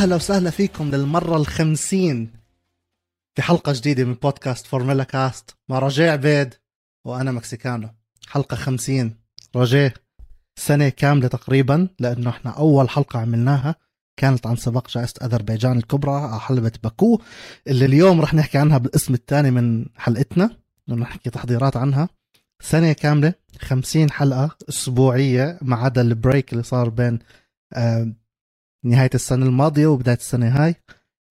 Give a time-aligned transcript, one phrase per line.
[0.00, 2.30] واهلا وسهلا فيكم للمرة الخمسين
[3.34, 6.54] في حلقة جديدة من بودكاست فورمولا كاست مع رجاء عبيد
[7.04, 7.88] وأنا مكسيكانو.
[8.28, 9.14] حلقة خمسين.
[9.56, 9.92] رجاء
[10.56, 13.74] سنة كاملة تقريبا لأنه إحنا أول حلقة عملناها
[14.16, 17.20] كانت عن سباق جائزة أذربيجان الكبرى على حلبة باكو
[17.66, 20.56] اللي اليوم رح نحكي عنها بالاسم الثاني من حلقتنا
[20.88, 22.08] نحكي تحضيرات عنها.
[22.62, 27.18] سنة كاملة خمسين حلقة أسبوعية ما عدا ال break اللي صار بين
[27.72, 28.12] آه،
[28.84, 30.74] نهاية السنة الماضية وبداية السنة هاي.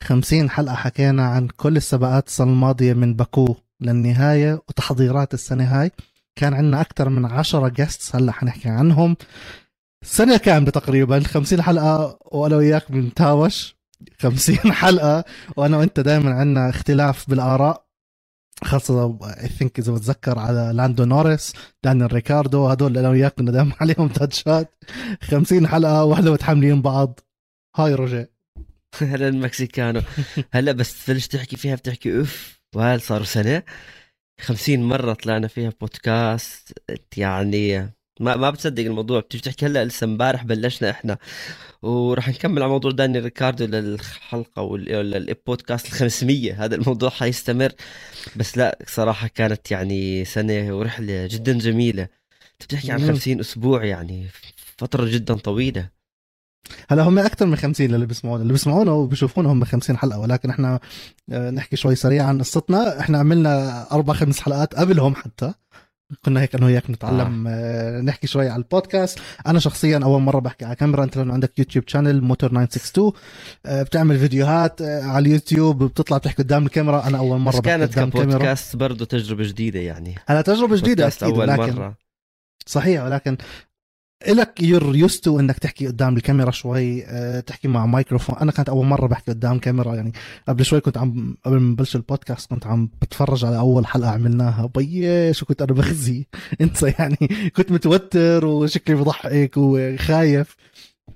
[0.03, 5.91] خمسين حلقة حكينا عن كل السباقات السنة الماضية من باكو للنهاية وتحضيرات السنة هاي.
[6.35, 9.17] كان عندنا أكثر من عشرة guests هلأ حنحكي عنهم.
[10.03, 13.75] سنة كاملة تقريبا خمسين حلقة وأنا وياك بنتهاوش.
[14.19, 15.23] خمسين حلقة
[15.57, 17.89] وأنا وأنت دائما عندنا اختلاف بالآراء.
[18.63, 21.53] خاصة I think إذا بتذكر على لاندو نوريس
[21.83, 24.83] دانيال ريكاردو هدول أنا وياك كنا دائما عليهم تاتشات
[25.21, 27.19] 50 حلقة وإحنا متحملين بعض.
[27.75, 28.29] هاي رجاء
[29.01, 30.01] هلا المكسيكانو.
[30.51, 33.63] هلا بس تبلش تحكي فيها بتحكي أوف وهل صار سنة؟
[34.41, 36.73] 50 مرة طلعنا فيها بودكاست
[37.17, 37.77] يعني
[38.19, 39.19] ما ما بتصدق الموضوع.
[39.19, 41.17] بتيجي تحكي هلا لسه امبارح بلشنا إحنا.
[41.81, 47.71] وراح نكمل على موضوع داني ريكاردو للحلقة والبودكاست ال 500 هذا الموضوع حيستمر.
[48.35, 52.03] بس لا صراحة كانت يعني سنة ورحلة جدا جميلة.
[52.03, 54.27] انت بتحكي عن 50 أسبوع يعني
[54.77, 55.98] فترة جدا طويلة.
[56.89, 58.41] هلا هم أكثر من 50 للي بيسمعونا.
[58.41, 60.79] اللي بيسمعونا وبيشوفونا هم 50 حلقة ولكن إحنا
[61.31, 62.99] آه، نحكي شوي سريع عن قصتنا.
[62.99, 65.53] إحنا عملنا أربع خمس حلقات قبلهم حتى.
[66.25, 67.51] كنا هيك أنا وياك نتعلم آه.
[67.53, 68.01] آه.
[68.01, 69.19] نحكي شوي على البودكاست.
[69.47, 71.03] أنا شخصيا أول مرة بحكي على كاميرا.
[71.03, 73.11] أنت لو عندك YouTube channel موتور 962
[73.65, 77.07] آه بتعمل فيديوهات آه على اليوتيوب بتطلع بتحكي قدام الكاميرا.
[77.07, 80.15] أنا أول مرة بحكي كانت قدام كانت برضه تجربة جديدة يعني.
[80.27, 81.95] هلا تجربة جديدة أكيد أول ولكن مرة.
[82.65, 83.37] صحيح ولكن
[84.27, 88.35] إلك you're used to إنك تحكي قدام الكاميرا شوي أه تحكي مع مايكروفون.
[88.37, 90.11] أنا كانت أول مرة بحكي قدام كاميرا يعني
[90.47, 94.65] قبل شوي كنت عم قبل ما نبلش البودكاست كنت عم بتفرج على أول حلقة عملناها.
[94.65, 96.27] بيي شو كنت أنا بخزي
[96.61, 100.55] انسى يعني كنت متوتر وشكلي بضحك وخايف.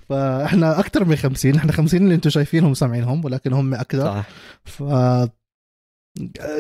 [0.09, 4.05] فإحنا أكثر من 50 إحنا 50 اللي أنتم شايفينهم وسامعينهم ولكن هم أكثر.
[4.05, 4.25] صح.
[4.63, 4.83] ف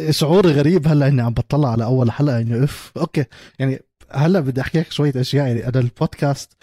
[0.09, 3.25] شعوري غريب هلأ إني عم بطلع على أول حلقة انه اف okay
[3.59, 3.79] يعني
[4.15, 5.47] هلا بدي أحكي لك شوية أشياء.
[5.47, 6.53] يعني أنا البودكاست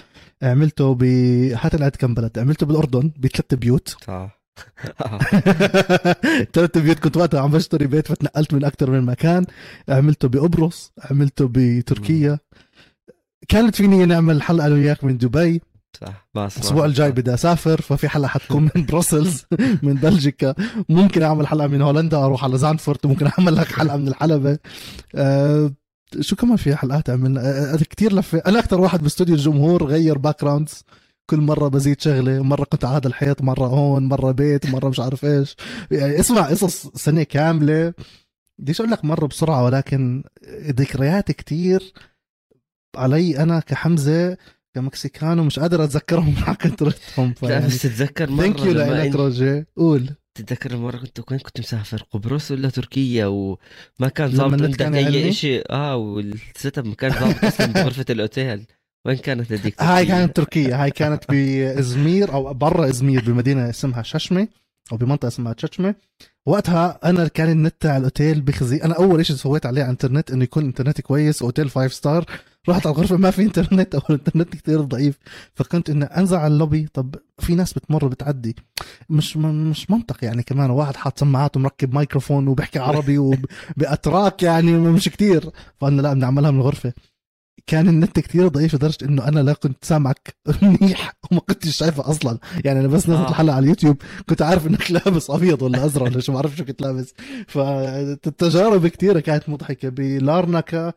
[0.43, 1.03] عملته ب
[1.55, 3.97] هات العد كم بلد؟ عملته بالأردن بثلاث بيوت.
[4.07, 4.41] صح
[6.55, 9.47] ثلاث بيوت كنت وقتها عم بشتري بيت فتنقلت من أكثر من مكان.
[9.89, 12.39] عملته بقبرص عملته بتركيا.
[13.49, 15.63] كانت فيني نعمل حلقة أنا وياك من دبي.
[16.01, 19.45] صح الأسبوع الجاي بدي أسافر ففي حلقة حتكون من بروسلز
[19.83, 20.55] من بلجيكا.
[20.89, 24.59] ممكن أعمل حلقة من هولندا أروح على زانفورت ممكن أعمل لك حلقة من الحلبة.
[25.15, 25.73] أه
[26.21, 28.43] شو كمان في حلقات عملنا؟ كثير لفة.
[28.47, 30.85] أنا أكثر واحد باستوديو الجمهور غير backgrounds
[31.31, 35.25] كل مرة بزيد شغلة مرة كنت هذا الحيط مرة هون مرة بيت مرة مش عارف
[35.25, 35.57] إيش.
[35.91, 37.95] يعني اسمع قصص سنة كاملة.
[38.59, 40.25] بديش أقول لك مرة بسرعة ولكن
[40.67, 41.93] ذكريات كتير
[42.97, 44.37] علي أنا كحمزة
[44.75, 49.67] كمكسيكانو مش قادر أتذكرهم مع كثرتهم لا بس تتذكر مرة thank you لك روجي.
[49.77, 50.11] قول.
[50.35, 55.65] تتذكر مرة كنت وين كنت مسافر؟ قبرص ولا تركيا؟ وما كان ظابط عندك أي شيء
[55.71, 58.67] آه وال setup ما كان ظابط أصلا بغرفة الأوتيل.
[59.07, 60.83] وين كانت هذيك هاي كانت تركيا.
[60.85, 64.49] هاي كانت بإزمير أو برا إزمير بمدينة اسمها ششمة
[64.93, 65.95] أو بمنطقة اسمها تششمة
[66.47, 68.77] وقتها أنا كان النت تاع الأوتيل بخزي.
[68.77, 72.25] أنا أول شيء سويت عليه على الإنترنت إنه يكون انترنت كويس أوتيل five star
[72.69, 75.19] رحت على الغرفة ما في إنترنت أو الإنترنت كثير ضعيف.
[75.55, 76.89] فكنت إني أنزل على اللوبي.
[76.95, 78.57] طب في ناس بتمر بتعدي.
[79.11, 80.71] مش مش منطق يعني كمان.
[80.71, 83.19] واحد حاط سماعات ومركب مايكروفون وبيحكي عربي
[83.77, 85.51] وباتراك يعني مش كثير
[85.81, 86.93] فأنا لا بدي أعملها من الغرفة.
[87.67, 92.39] كان النت كثير ضعيف لدرجة إنه أنا لا كنت سامعك منيح وما كنتش شايفه أصلا.
[92.65, 93.29] يعني أنا بس نزلت آه.
[93.31, 93.97] الحلقة على اليوتيوب
[94.29, 97.15] كنت عارف إنك لابس أبيض ولا أزرق ولا شو ما بعرف شو كنت لابس.
[97.49, 99.89] فالتجارب كثيره كانت مضحكة.
[99.89, 100.93] بلارنكا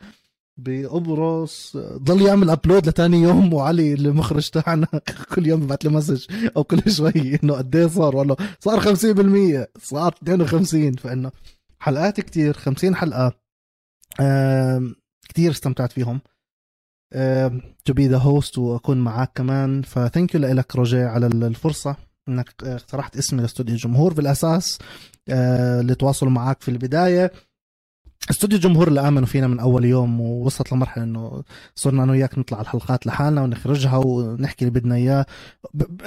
[0.57, 4.87] بقبرص ضل يعمل upload لتاني يوم وعلي المخرج تاعنا
[5.35, 6.25] كل يوم ببعث لي message
[6.57, 7.11] أو كل شوي
[7.43, 11.31] إنه قد إيه صار والله صار 50% صار 52 فإنه
[11.83, 13.33] حلقات كتير 50 حلقة.
[15.29, 16.21] كتير استمتعت فيهم.
[17.85, 19.81] to be the host وأكون معك كمان.
[19.81, 21.95] ف thank you لك روجيه على الفرصة
[22.29, 24.79] إنك اقترحت اسمي لاستوديو الجمهور بالأساس
[25.29, 27.31] آه، اللي تواصلوا معك في البداية.
[28.29, 31.43] استوديو الجمهور اللي امنوا فينا من أول يوم ووصلت لمرحلة إنه
[31.75, 35.25] صرنا أنا وياك نطلع على الحلقات لحالنا ونخرجها ونحكي اللي بدنا إياه.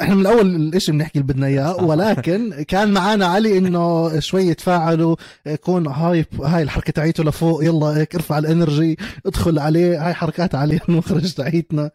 [0.00, 5.16] إحنا من اول الإشي بنحكي اللي بدنا إياه ولكن كان معنا علي إنه شوي يتفاعلوا
[5.46, 10.54] يكون هاي هاي الحركة تاعيته لفوق يلا هيك ارفع ال energy ادخل عليه هاي حركات
[10.54, 11.90] علي المخرج تاعيتنا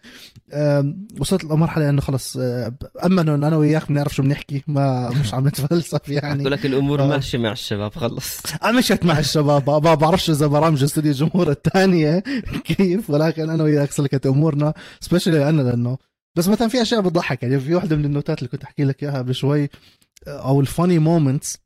[1.20, 2.74] وصلت لمرحلة إنه خلص آه،
[3.06, 6.40] امنوا إنه أنا وياك بنعرف شو بنحكي ما مش عم نتفلسف يعني.
[6.40, 7.08] بقول لك الأمور آه.
[7.08, 8.40] ماشية مع الشباب خلص.
[8.64, 9.70] أنا مشيت مع الشباب.
[9.70, 12.20] ما بعرفش إذا برامج استوديو الجمهور الثانية
[12.64, 15.98] كيف ولكن أنا وياك سلكت أمورنا especially أنا لأنه
[16.36, 17.44] بس مثلا في أشياء بتضحك.
[17.44, 19.70] يعني في واحدة من النوتات اللي كنت أحكي لك إياها قبل شوي
[20.28, 21.58] أو ال funny moments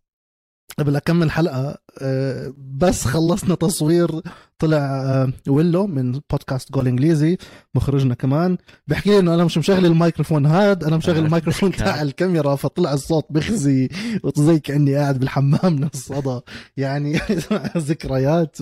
[0.80, 4.22] قبل أكمل حلقه آه، بس خلصنا تصوير
[4.60, 7.38] طلع آه، ويلو من بودكاست جول إنجليزي
[7.76, 8.58] مخرجنا كمان.
[8.88, 11.72] بحكي لي إنه أنا مش مشغل الميكروفون هاد أنا مشغل الميكروفون.
[11.72, 13.90] تاع الكاميرا فطلع الصوت بخزي
[14.24, 16.40] وزي كأني قاعد بالحمام من الصدى
[16.78, 17.20] يعني
[17.78, 18.58] ذكريات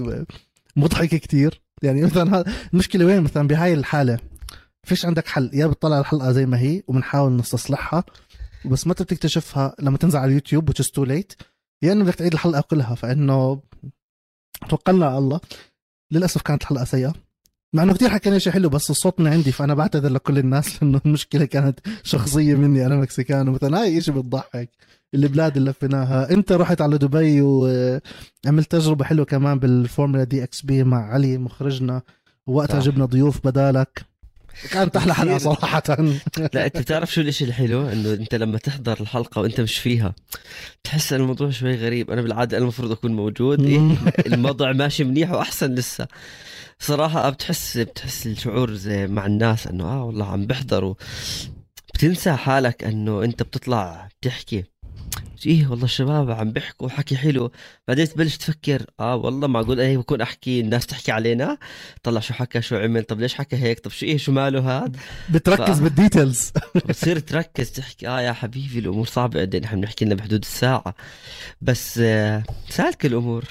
[0.75, 1.61] مضحكة كتير.
[1.83, 4.19] يعني مثلا المشكلة وين؟ مثلا بهاي الحالة
[4.83, 5.49] فيش عندك حل.
[5.53, 8.03] يا بتطلع الحلقة زي ما هي وبنحاول نستصلحها
[8.65, 11.52] بس متى بتكتشفها لما تنزل على اليوتيوب which is too late.
[11.83, 13.61] يا إنه بدك تعيد الحلقة كلها فإنه
[14.69, 15.39] توكلنا على الله.
[16.11, 17.13] للأسف كانت الحلقة سيئة.
[17.75, 21.01] مع إنه كثير حكينا شيء حلو بس الصوت من عندي فأنا بعتذر لكل الناس لأنه
[21.05, 24.69] المشكلة كانت شخصية مني أنا مكسيكان مثلا هاي شيء بتضحك؟
[25.13, 26.31] البلاد اللي لفيناها.
[26.31, 32.01] أنت رحت على دبي وعملت تجربة حلوة كمان بالفورمولا DXB مع علي مخرجنا.
[32.47, 32.85] ووقتها صح.
[32.85, 34.12] جبنا ضيوف بدالك.
[34.71, 35.37] كانت أحلى حلقة.
[35.37, 35.83] صراحة.
[36.53, 40.15] لا أنت بتعرف شو الإشي الحلو؟ إنه أنت لما تحضر الحلقة وأنت مش فيها
[40.83, 42.11] تحس إن الموضوع شوي غريب.
[42.11, 43.97] أنا بالعادة المفروض أكون موجود إيه؟
[44.33, 46.07] الموضوع ماشي منيح وأحسن لسه.
[46.79, 50.95] صراحة بتحس بتحس الشعور زي مع الناس إنه آه والله عم بحضروا
[51.93, 54.63] بتنسى حالك إنه أنت بتطلع بتحكي
[55.47, 57.51] إيه والله الشباب عم بيحكوا حكي حلو.
[57.87, 61.57] بعدين تبلش تفكر آه والله معقول إيه بكون أحكي الناس تحكي علينا؟
[62.03, 64.97] طلع شو حكى شو عمل؟ طب ليش حكى هيك؟ طب شو إيه شو ماله هاد؟
[65.29, 66.51] بتركز ف- بال details.
[66.75, 68.07] بتصير تركز تحكي.
[68.07, 70.95] آه يا حبيبي الأمور صعبة قد نحن بنحكي لنا بحدود الساعة.
[71.61, 73.43] بس آه سألك الأمور.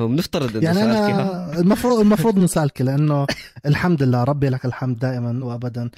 [0.00, 3.26] هو بنفترض إنه يعني سالكها أنا المفروض المفروض نسألك لأنه
[3.66, 5.90] الحمد لله ربي لك الحمد دائما وابدا.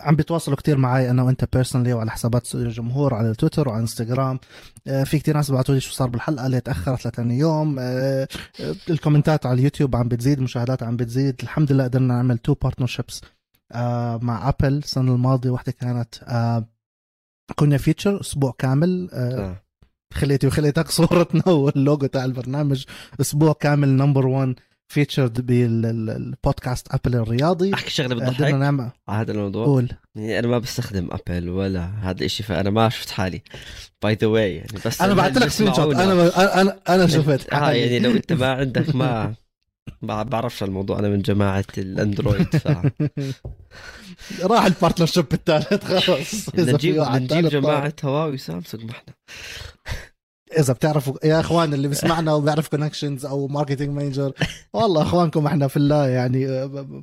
[0.00, 4.38] عم بيتواصلوا كتير معي أنا وأنت personally وعلى حسابات الجمهور على تويتر وعلى انستغرام
[4.86, 8.28] أه، في كتير ناس بعثوا لي شو صار بالحلقة ليه تأخرت لثاني يوم؟ أه،
[8.60, 11.36] أه، الكومنتات على اليوتيوب عم بتزيد المشاهدات عم بتزيد.
[11.42, 13.20] الحمد لله قدرنا نعمل two partnerships
[14.22, 16.14] مع Apple السنة الماضية واحدة كانت
[17.56, 19.62] كنا feature أسبوع كامل آه.
[20.14, 22.84] خلقتي وخلقتك صورتنا واللوجو تاع البرنامج
[23.20, 24.54] أسبوع كامل number 1
[24.88, 27.74] featured بالبودكاست Apple الرياضي.
[27.74, 29.66] أحكي شغلة قدرنا بتضحك نعمل على هذا الموضوع.
[29.66, 29.88] قول.
[30.14, 33.42] يعني أنا ما بستخدم Apple ولا هذا الشيء فأنا ما شفت حالي.
[34.02, 37.52] by the way يعني بس أنا بعت لك screenshot أنا أنا أنا شفت.
[37.52, 39.34] آه يعني لو أنت ما عندك ما
[40.02, 40.98] ما بعرفش الموضوع.
[40.98, 42.68] أنا من جماعة الأندرويد ف
[44.42, 45.90] راح ال partnership الثالث
[46.58, 49.14] إذا نجيب نجيب جماعة هواوي سامسونج ما إحنا.
[50.58, 54.32] إذا بتعرفوا يا إخوان اللي بيسمعنا وبيعرف connections أو marketing manager
[54.72, 57.02] والله إخوانكم إحنا في الله يعني آه،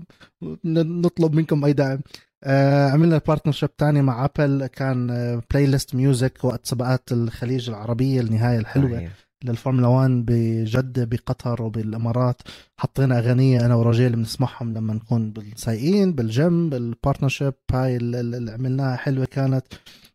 [0.66, 2.00] نطلب منكم أي دعم.
[2.44, 5.08] آه، عملنا partnership تاني مع Apple كان
[5.52, 9.10] playlist music وقت سباقات الخليج العربية النهاية الحلوة آه،
[9.44, 12.42] للفورمولا 1 بجدة بقطر وبالإمارات.
[12.78, 18.52] حطينا أغاني أنا وروجيه بنسمعهم لما نكون بالسايقين بالجيم بال partnership هاي ال- ال- اللي
[18.52, 19.64] عملناها حلوة كانت.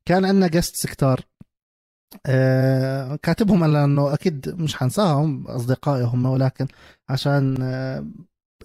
[0.06, 1.20] كان عندنا guest كتار.
[2.26, 6.66] آه كاتبهم أنا إنه أكيد مش حنساهم اصدقائي هم ولكن
[7.08, 8.06] عشان آه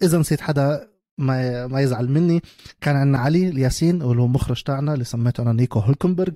[0.03, 0.87] إذا نسيت حدا
[1.17, 2.41] ما ما يزعل مني
[2.81, 6.33] كان عندنا علي الياسين واللي هو مخرج تاعنا اللي سميته أنا نيكو هولكنبرغ.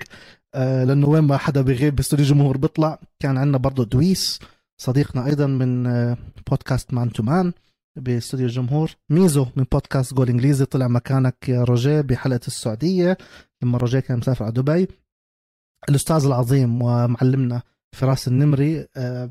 [0.55, 2.99] آه لأنه وين ما حدا بيغيب باستوديو جمهور بيطلع.
[3.19, 4.39] كان عندنا برضه دويس
[4.81, 6.17] صديقنا أيضا من آه
[6.49, 7.53] بودكاست مان تو مان
[7.95, 13.17] باستوديو الجمهور ميزو من بودكاست جول إنجليزي طلع مكانك يا روجيه بحلقة السعودية.
[13.63, 14.87] لما روجيه كان مسافر على دبي
[15.89, 19.29] الأستاذ العظيم ومعلمنا فراس النمري آه،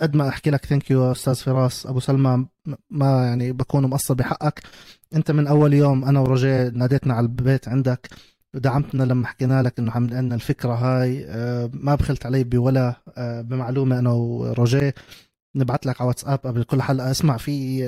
[0.00, 1.86] قد ما أحكي لك thank you أستاذ فراس.
[1.86, 2.46] أبو سلمى
[2.90, 4.62] ما يعني بكون مقصر بحقك.
[5.14, 8.08] أنت من أول يوم أنا وروجيه ناديتنا على البيت عندك.
[8.54, 13.40] ودعمتنا لما حكينا لك إنه عم عندنا الفكرة هاي آه، ما بخلت علي بولا آه،
[13.40, 14.94] بمعلومة أنا وروجيه.
[15.54, 17.10] نبعت لك على واتساب قبل كل حلقة.
[17.10, 17.82] اسمع في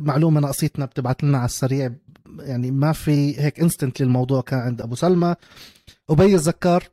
[0.00, 1.92] معلومة ناقصيتنا بتبعت لنا على السريع.
[2.38, 5.34] يعني ما في هيك instant للموضوع كان عند أبو سلمى.
[6.08, 6.84] وبي الزكار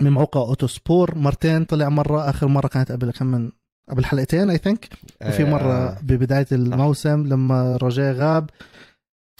[0.00, 3.50] من موقع اوتو سبور مرتين طلع مرة آخر مرة كانت قبل كم من
[3.90, 4.88] قبل حلقتين اي ثينك
[5.26, 5.98] وفي مرة آه.
[6.02, 8.50] ببدايه الموسم لما روجيه غاب.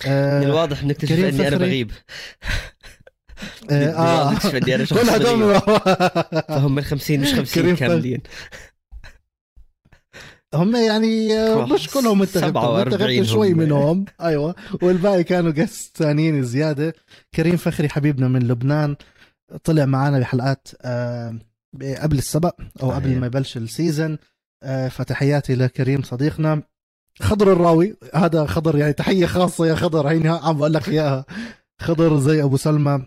[0.04, 1.56] من آه الواضح نكتشف كريم إني أنا.
[1.56, 1.90] بغيب.
[3.70, 3.90] آه,
[4.32, 4.34] آه.
[4.34, 4.46] شخص
[4.92, 5.10] كل.
[5.10, 5.60] هدول
[6.48, 7.88] فهم من 50 مش 50 كريم فخري.
[7.88, 8.20] كاملين.
[10.54, 13.58] هم يعني آه، مش كلهم انتخبتهم 47 انتخبت شوي هم.
[13.58, 14.04] منهم.
[14.20, 14.54] أيوه.
[14.82, 16.94] والباقي كانوا جست ثانيين زيادة.
[17.34, 18.96] كريم فخري حبيبنا من لبنان.
[19.64, 21.38] طلع معنا بحلقات آه،
[22.02, 23.18] قبل السبق أو قبل.
[23.20, 24.18] ما يبلش ال season
[24.62, 26.62] آه، فتحياتي لكريم صديقنا.
[27.20, 27.96] خضر الراوي.
[28.14, 30.08] هذا خضر يعني تحية خاصة يا خضر.
[30.08, 31.24] هيني عم بقول لك إياها.
[31.80, 33.06] خضر زي أبو سلمى.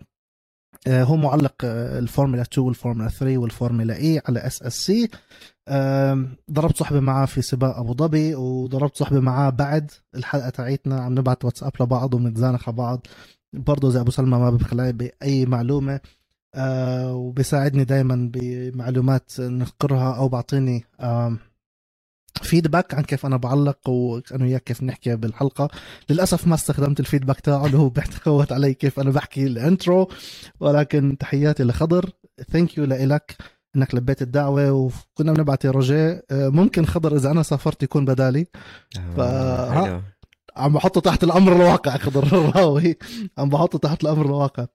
[0.88, 5.10] آه، هو معلق الفورمولا 2 والفورمولا 3 والفورمولا E على SSC.
[6.52, 11.02] ضربت صحبة معاه في سباق أبو ظبي وضربت صحبة معاه بعد الحلقة تاعتنا.
[11.02, 13.08] عم نبعت واتساب لبعض وبنتزانق على بعض
[13.54, 16.00] برضه زي أبو سلمى ما بخلي بأي معلومة.
[16.56, 21.38] آه وبيساعدني دائما بمعلومات نذكرها أو بعطيني آه
[22.42, 25.70] feedback عن كيف أنا بعلق وأنا وياك كيف نحكي بالحلقة.
[26.10, 30.08] للأسف ما استخدمت ال feedback تاعه اللي هو بيحتوت علي كيف أنا بحكي ال intro
[30.60, 32.10] ولكن تحياتي لخضر.
[32.52, 33.36] thank you لك
[33.76, 34.72] إنك لبيت الدعوة.
[34.72, 36.24] وكنا بنبعت روجيه.
[36.32, 38.48] آه، ممكن خضر إذا أنا سافرت يكون بدالي.
[39.16, 40.04] ف آه،
[40.58, 42.24] عم بحطه تحت الأمر الواقع خضر.
[42.50, 42.98] الراوي
[43.38, 44.66] عم بحطه تحت الأمر الواقع.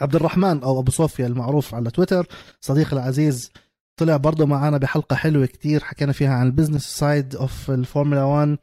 [0.00, 2.26] عبد الرحمن أو أبو صوفيا المعروف على تويتر.
[2.60, 3.52] صديقي العزيز
[3.96, 8.58] طلع برضه معنا بحلقة حلوة كتير حكينا فيها عن ال business side of الفورمولا 1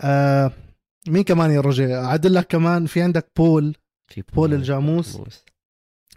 [0.00, 0.52] آه
[1.08, 2.86] مين كمان يا روجيه أعدد لك كمان.
[2.86, 3.76] في عندك بول.
[4.08, 5.18] في بول, بول الجاموس.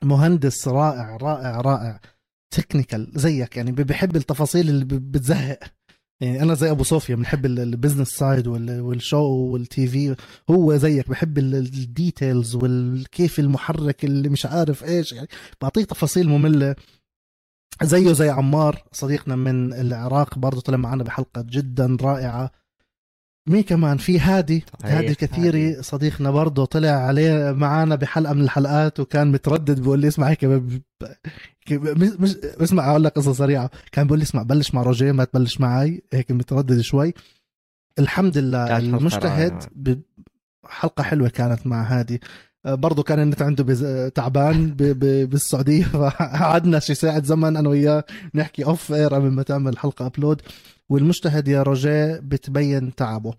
[0.04, 2.00] مهندس رائع رائع رائع.
[2.54, 5.60] technical زيك يعني بحب التفاصيل اللي بتزهق.
[6.22, 10.16] يعني أنا زي أبو صوفيا بنحب ال business side وال show وال TV
[10.50, 15.28] هو زيك بحب الديتيلز والكيف المحرك اللي مش عارف إيش يعني
[15.62, 16.76] بعطيه تفاصيل مملة.
[17.84, 22.52] زيه زي عمار صديقنا من العراق برضه طلع معنا بحلقة جدا رائعة.
[23.50, 25.84] مين كمان؟ في هادي هادي الكثيري هادي.
[25.84, 30.46] صديقنا برضه طلع عليه معنا بحلقة من الحلقات وكان متردد بيقول لي اسمع هيك
[31.72, 33.70] مش اسمع أقول لك قصة سريعة.
[33.92, 36.04] كان بيقول لي اسمع بلش مع روجيه ما تبلش معي.
[36.14, 37.14] هيك متردد شوي.
[38.00, 39.64] الحمد لله المجتهد
[40.66, 42.22] حلقة حلوة كانت مع هادي.
[42.66, 44.12] برضه كان النت عنده بز...
[44.16, 44.84] تعبان ب...
[44.84, 45.30] ب...
[45.30, 48.04] بالسعودية فقعدنا شي ساعة زمن أنا وياه
[48.36, 50.42] نحكي off air قبل ما تعمل حلقه upload
[50.90, 53.34] والمجتهد يا روجيه بتبين تعبه.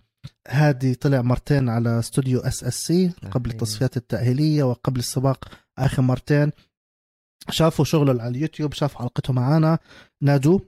[0.49, 6.53] هادي طلع مرتين على استوديو SSC قبل التصفيات التأهيلية وقبل السباق آخر مرتين.
[7.51, 9.79] شافوا شغله على اليوتيوب شافوا حلقته معنا
[10.23, 10.61] نادوه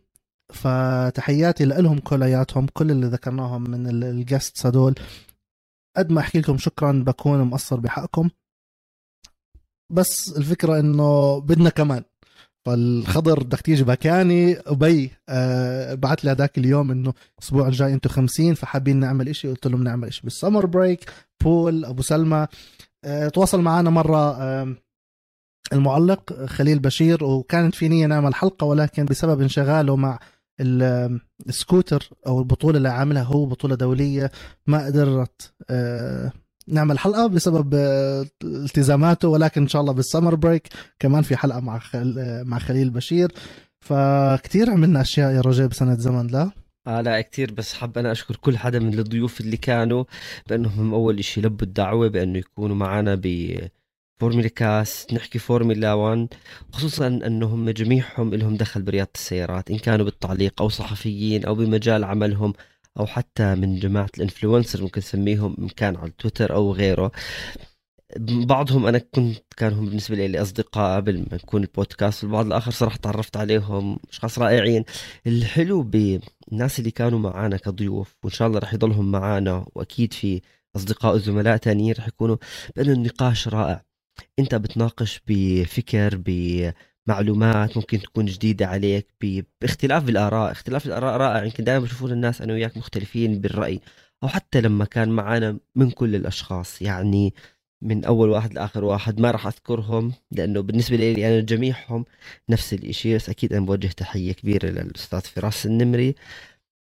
[0.52, 4.94] فتحياتي لهم كلياتهم كل اللي ذكرناهم من الجست هدول
[5.96, 8.30] قد ما أحكي لكم شكرا بكون مقصر بحقكم.
[9.92, 12.02] بس الفكرة إنه بدنا كمان.
[12.66, 18.54] فالخضر بدك تيجي مكاني أبي آه بعت لي هذاك اليوم إنه الأسبوع الجاي أنتم 50
[18.54, 19.48] فحابين نعمل إشي.
[19.48, 21.10] قلت لهم نعمل إشي بالسمر بريك
[21.42, 22.46] بول أبو سلمى.
[23.04, 24.76] آه تواصل معنا مرة آه
[25.72, 30.18] المعلق خليل بشير وكانت في نية نعمل حلقة ولكن بسبب انشغاله مع
[30.60, 34.30] السكوتر أو البطولة اللي عاملها هو بطولة دولية
[34.66, 36.32] ما قدرت آه
[36.68, 41.60] نعمل حلقة بسبب آه، التزاماته ولكن إن شاء الله بال summer break كمان في حلقة
[41.60, 41.80] مع.
[42.42, 43.32] مع خليل بشير
[43.80, 46.50] فكتير عملنا أشياء يا روجيه بسنه زمن لا
[46.86, 50.04] آه لا كثير بس حاب أنا أشكر كل حدا من الضيوف اللي كانوا
[50.48, 53.58] بأنهم أول إشي لبوا الدعوة بأنه يكونوا معنا ب
[54.20, 56.28] فورمولا كاس نحكي فورمولا 1
[56.72, 62.52] خصوصا أنهم جميعهم لهم دخل برياضة السيارات إن كانوا بالتعليق أو صحفيين أو بمجال عملهم
[62.98, 67.12] أو حتى من جماعة ال influencer ممكن نسميهم إن كان على تويتر أو غيره.
[68.20, 73.36] بعضهم أنا كنت كانوا بالنسبة لي اصدقاء قبل ما يكون البودكاست والبعض الآخر صراحة تعرفت
[73.36, 74.84] عليهم أشخاص رائعين.
[75.26, 80.40] الحلو بالناس اللي كانوا معنا كضيوف وإن شاء الله رح يضلهم معنا وأكيد في
[80.76, 82.36] أصدقاء وزملاء تانيين رح يكونوا
[82.76, 83.87] بأنه النقاش رائع.
[84.38, 86.20] أنت بتناقش بفكر
[87.06, 89.06] معلومات ممكن تكون جديدة عليك
[89.60, 91.44] باختلاف بالآراء اختلاف الآراء رائع.
[91.44, 93.80] يمكن دائما بشوفون الناس أنا وياك مختلفين بالرأي
[94.22, 96.82] أو حتى لما كان معنا من كل الأشخاص.
[96.82, 97.34] يعني
[97.82, 102.04] من أول واحد لآخر واحد ما راح أذكرهم لأنه بالنسبة لي أنا جميعهم
[102.48, 103.14] نفس الإشي.
[103.14, 106.14] بس أكيد أنا بوجه تحية كبيرة للأستاذ فراس النمري.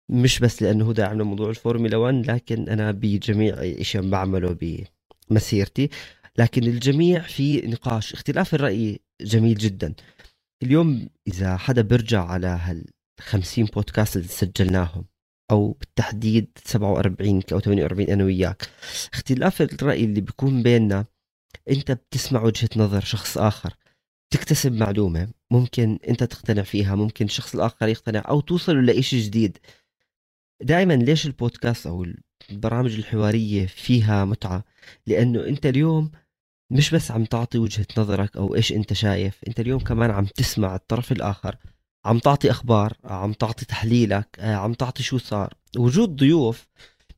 [0.08, 4.56] مش بس لأنه هو داعم لموضوع الفورمولا 1 لكن أنا بجميع شيء بعمله
[5.30, 5.90] بمسيرتي.
[6.38, 9.94] لكن الجميع في نقاش اختلاف الرأي جميل جدا.
[10.62, 12.84] اليوم إذا حدا بيرجع على هال
[13.20, 15.04] 50 بودكاست اللي سجلناهم
[15.50, 18.70] أو بالتحديد 47 أو 48 أنا وياك
[19.12, 21.04] اختلاف الرأي اللي بيكون بيننا
[21.70, 23.74] أنت بتسمع وجهة نظر شخص آخر
[24.30, 29.58] تكتسب معلومة ممكن أنت تقتنع فيها ممكن الشخص الآخر يقتنع أو توصلوا لإشي جديد.
[30.62, 32.06] دائما ليش البودكاست أو
[32.50, 34.64] البرامج الحوارية فيها متعة؟
[35.06, 36.10] لأنه أنت اليوم
[36.72, 40.74] مش بس عم تعطي وجهة نظرك أو إيش أنت شايف أنت اليوم كمان عم تسمع
[40.74, 41.56] الطرف الآخر
[42.04, 45.54] عم تعطي أخبار عم تعطي تحليلك آه، عم تعطي شو صار.
[45.78, 46.68] وجود ضيوف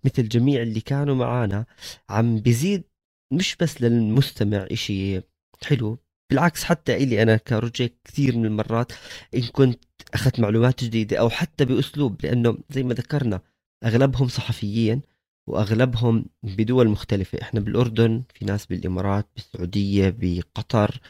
[0.05, 1.67] مثل جميع اللي كانوا معانا
[2.11, 2.85] عم بيزيد
[3.33, 5.21] مش بس للمستمع إشي
[5.65, 5.99] حلو
[6.31, 8.93] بالعكس حتى إلي أنا كرجي كثير من المرات
[9.35, 9.85] إن كنت
[10.15, 13.41] أخذت معلومات جديدة أو حتى بأسلوب لأنه زي ما ذكرنا
[13.85, 15.03] أغلبهم صحفيين
[15.47, 17.39] وأغلبهم بدول مختلفة.
[17.43, 21.01] إحنا بالأردن في ناس بالإمارات بالسعودية بقطر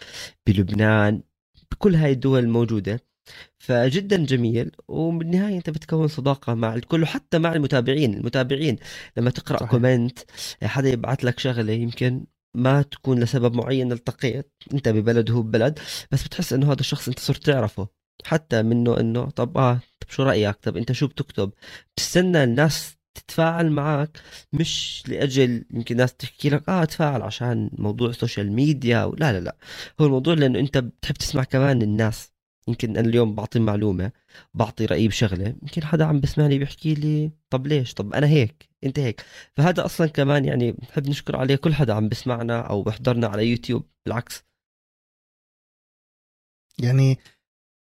[0.47, 1.23] بلبنان
[1.71, 3.07] بكل هاي الدول الموجودة.
[3.59, 8.15] فجدا جميل وبالنهاية أنت بتكون صداقة مع الكل وحتى مع المتابعين.
[8.15, 8.77] المتابعين
[9.17, 9.71] لما تقرأ صحيح.
[9.71, 10.19] comment
[10.63, 12.27] حدا يبعث لك شغلة يمكن
[12.57, 15.79] ما تكون لسبب معين التقيت أنت ببلد وهو ببلد
[16.13, 17.89] بس بتحس إنه هذا الشخص أنت صرت تعرفه.
[18.25, 21.53] حتى منه إنه طب آه طب شو رأيك؟ طب أنت شو بتكتب؟
[21.97, 24.21] بتستنى الناس تتفاعل معك
[24.53, 29.41] مش لأجل يمكن ناس تحكي لك آه تفاعل عشان موضوع ال social media لا لا
[29.41, 29.57] لا.
[30.01, 32.33] هو الموضوع لأنه أنت بتحب تسمع كمان الناس.
[32.69, 34.13] يمكن أنا اليوم بعطي معلومة
[34.55, 38.99] بعطي رايي بشغلة يمكن حدا عم بسمعني بيحكي لي طب ليش؟ طب أنا هيك أنت
[38.99, 39.25] هيك.
[39.57, 43.85] فهذا أصلا كمان يعني بحب نشكر عليه كل حدا عم بسمعنا أو بحضرنا على يوتيوب.
[44.07, 44.45] بالعكس.
[46.79, 47.19] يعني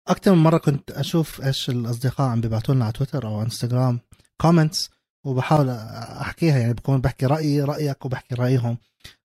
[0.07, 3.99] أكثر من مرة كنت أشوف إيش الأصدقاء عم بيبعتوا لنا على تويتر أو إنستغرام
[4.41, 4.89] comments
[5.23, 8.77] وبحاول أحكيها يعني بكون بحكي رأيي رأيك وبحكي رأيهم.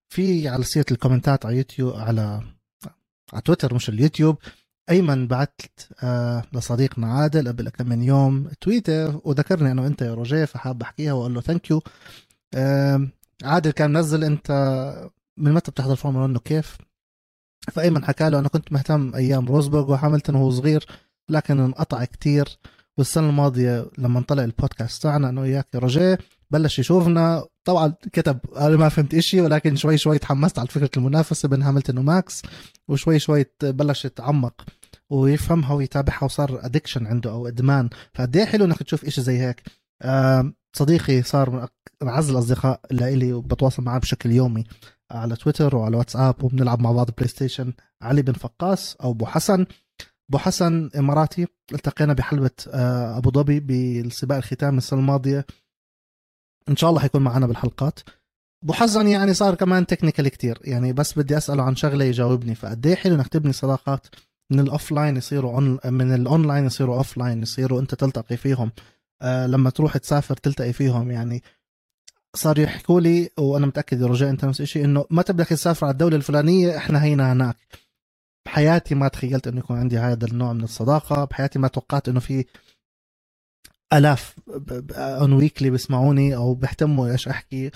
[0.09, 2.43] في على سيرة ال commentات على يوتيوب على
[3.33, 4.39] على تويتر مش اليوتيوب
[4.91, 5.61] أيمن بعت
[6.03, 11.13] آه لصديقنا عادل قبل كم من يوم tweetه وذكرني انه أنت يا روجيه فحاب أحكيها
[11.13, 11.83] وأقول له thank you
[12.55, 13.09] آه
[13.45, 14.51] عادل كان منزل أنت
[15.37, 16.79] من متى بتحضر فورمولا 1 كيف
[17.73, 20.87] فأيمن حكى له أنا كنت مهتم أيام روزبرغ وحملتون وهو صغير
[21.29, 22.59] لكن انقطع كتير.
[22.99, 26.19] والسنة الماضية لما طلع البودكاست تاعنا انه وياك يا روجيه
[26.51, 27.45] بلش يشوفنا.
[27.65, 31.99] طبعا كتب أنا ما فهمت إشي ولكن شوي شوي تحمست على فكرة المنافسة بين هاملتون
[31.99, 32.43] وماكس
[32.89, 34.65] وشوي شوي بلش يتعمق
[35.11, 37.89] ويفهمها ويتابعها وصار ادكشن عنده أو إدمان.
[38.15, 39.63] فقد إيه حلو إنك تشوف إشي زي هيك.
[40.77, 41.51] صديقي صار
[42.03, 44.65] من أعز الأصدقاء لإلي وبتواصل معاه بشكل يومي
[45.11, 47.73] على تويتر وعلى واتساب وبنلعب مع بعض بلاي ستيشن.
[48.03, 49.67] علي بن فقاس أو أبو حسن.
[50.29, 55.47] أبو حسن إماراتي التقينا بحلبة آه، أبو ظبي بالسباق الختامي السنة الماضية.
[56.69, 58.01] إن شاء الله حيكون معنا بالحلقات.
[58.65, 60.59] أبو حسن يعني صار كمان technical كتير.
[60.65, 62.55] يعني بس بدي أسأله عن شغلة يجاوبني.
[62.55, 64.07] فقد إيه حلو إنك تبني صداقات؟
[64.51, 68.73] من ال offline يصيروا on من الاونلاين يصيروا offline يصيروا أنت تلتقي فيهم.
[69.23, 71.11] آه لما تروح تسافر تلتقي فيهم.
[71.11, 71.43] يعني
[72.35, 76.17] صار يحكوا لي وأنا متأكد رجائي أنت نفس الشيء إنه متى بدك تسافر على الدولة
[76.17, 77.57] الفلانية إحنا هينا هناك.
[78.49, 81.25] بحياتي ما تخيلت إنه يكون عندي هذا النوع من الصداقة.
[81.25, 82.45] بحياتي ما توقعت إنه في
[83.93, 84.37] آلاف
[84.93, 87.71] on weekly بيسمعوني أو بيهتموا إيش أحكي.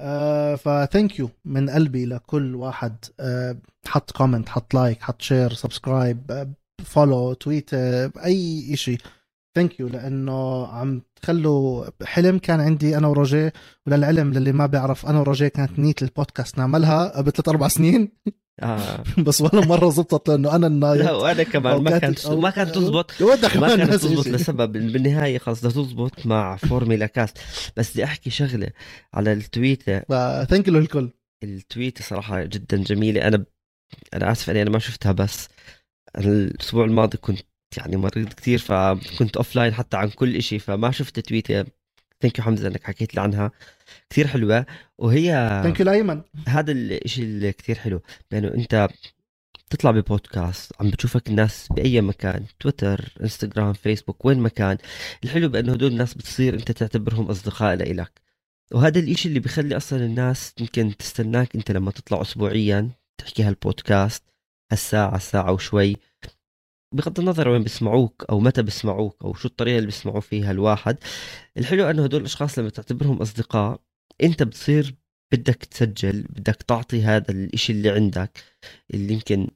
[0.00, 2.96] آه ف thank you من قلبي لكل واحد.
[3.20, 3.56] آه
[3.86, 6.52] حط comment حط like حط share subscribe
[6.84, 7.74] follow tweet
[8.24, 9.00] أي شيء
[9.54, 13.52] thank you لأنه عم تخلوا حلم كان عندي أنا وروجيه
[13.86, 18.12] وللعلم للي ما بيعرف أنا وروجيه كانت نيت البودكاست نعملها قبل ثلاث أربع سنين.
[18.62, 19.04] آه.
[19.26, 23.22] بس ولا مرة زبطت لأنه أنا النايت لا وأنا كمان ما كانت ما كانت تزبط.
[23.56, 24.72] ما كانت تزبط لسبب.
[24.72, 27.38] بالنهاية خلص بدها تزبط مع فورمولا كاست.
[27.76, 28.70] بس بدي أحكي شغلة
[29.14, 29.98] على ال tweetة.
[30.44, 31.10] thank you للكل.
[31.42, 33.28] ال tweetة صراحة جدا جميلة.
[33.28, 33.44] أنا
[34.14, 35.48] أنا آسف إني أنا ما شفتها بس
[36.18, 37.40] الأسبوع الماضي كنت
[37.78, 41.64] يعني مريض كثير فكنت offline حتى عن كل شيء فما شفت tweetه
[42.20, 43.50] thank you حمزة إنك حكيت لي عنها.
[44.10, 44.66] كثير حلوة.
[44.98, 46.22] وهي thank you لأيمن.
[46.48, 48.00] هذا الشيء اللي كثير حلو.
[48.30, 48.88] لأنه أنت
[49.70, 54.78] تطلع ببودكاست عم بتشوفك الناس بأي مكان تويتر انستغرام فيسبوك وين مكان.
[55.24, 58.20] الحلو بأنه هدول الناس بتصير أنت تعتبرهم أصدقاء لإلك.
[58.72, 64.22] وهذا الإشي اللي بخلي أصلا الناس يمكن تستناك أنت لما تطلع اسبوعيا تحكي هالبودكاست
[64.72, 65.96] هالساعة ساعة وشوي.
[66.94, 70.96] بغض النظر وين بيسمعوك أو متى بيسمعوك أو شو الطريقة اللي بيسمعوا فيها الواحد
[71.58, 73.80] الحلو إنه هدول الأشخاص لما تعتبرهم أصدقاء
[74.22, 74.94] أنت بتصير
[75.32, 78.44] بدك تسجل بدك تعطي هذا الإشي اللي عندك
[78.94, 79.48] اللي يمكن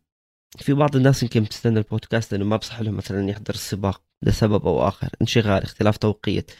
[0.58, 4.88] في بعض الناس يمكن بتستنى البودكاست لأنه ما بصح لهم مثلا يحضر السباق لسبب أو
[4.88, 6.50] آخر انشغال اختلاف توقيت.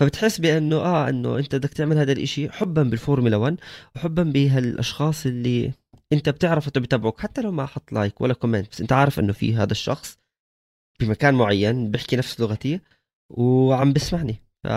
[0.00, 3.56] فبتحس بأنه آه إنه أنت بدك تعمل هذا الإشي حبا بالفورمولا 1
[3.96, 5.72] وحبا بهالأشخاص اللي
[6.12, 9.32] انت بتعرف انه بتابعوك حتى لو ما حط like ولا comment بس انت عارف انه
[9.32, 10.18] في هذا الشخص
[11.00, 12.80] بمكان معين بيحكي نفس لغتي
[13.30, 14.68] وعم بسمعني ف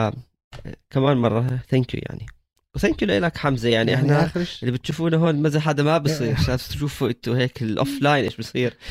[0.89, 2.25] كمان مرة ثانك يو يعني.
[2.75, 4.63] وثانك يو لك حمزة يعني, يعني إحنا آخرش.
[4.63, 8.73] اللي بتشوفونا هون مزح هذا ما بصير عشان تشوفوا إنتوا هيك الاوف لاين إيش بصير.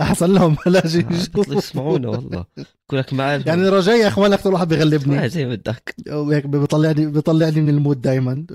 [0.00, 0.94] أحسن لهم بلاش
[1.48, 2.44] يسمعونا والله.
[2.56, 5.28] بقول لك ما يعني رجاي يا اخوان أكثر واحد بيغلبني.
[5.28, 5.94] زي ما بدك.
[6.08, 8.46] وهيك بيطلعني بيطلعني من المود دائما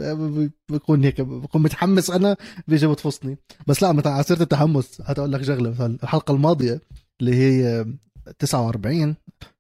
[0.70, 2.36] بكون هيك بكون متحمس أنا
[2.68, 3.38] بيجي بتفصني
[3.68, 6.82] بس لا متى على سيره التحمس هتقول لك شغله الحلقة الماضية
[7.22, 7.86] اللي هي
[8.40, 9.16] 49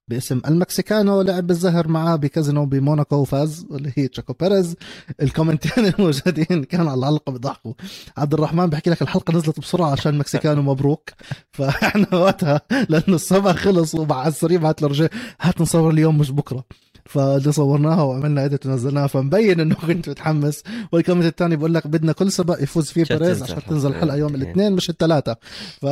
[0.07, 4.75] باسم المكسيكانو لعب بالزهر معاه بكازينو بموناكو وفاز اللي هي تشيكو بيريز.
[5.21, 7.73] ال commentين الموجودين كانوا على الحلقة بيضحكوا.
[8.17, 11.09] عبد الرحمن بحكي لك الحلقة نزلت بسرعة عشان مكسيكانو مبروك.
[11.57, 15.09] فاحنا وقتها لأنه السبق خلص وقع السريع بعت له
[15.41, 16.63] هات نصور اليوم مش بكرة.
[17.05, 20.63] فاللي صورناها وعملنا edit ونزلناها فمبين إنه كنت متحمس.
[20.91, 24.35] وال comment الثاني بقول لك بدنا كل سبق يفوز فيه بيريز عشان تنزل الحلقة يوم
[24.35, 24.73] الاثنين.
[24.73, 25.37] مش الثلاثة.
[25.81, 25.85] ف...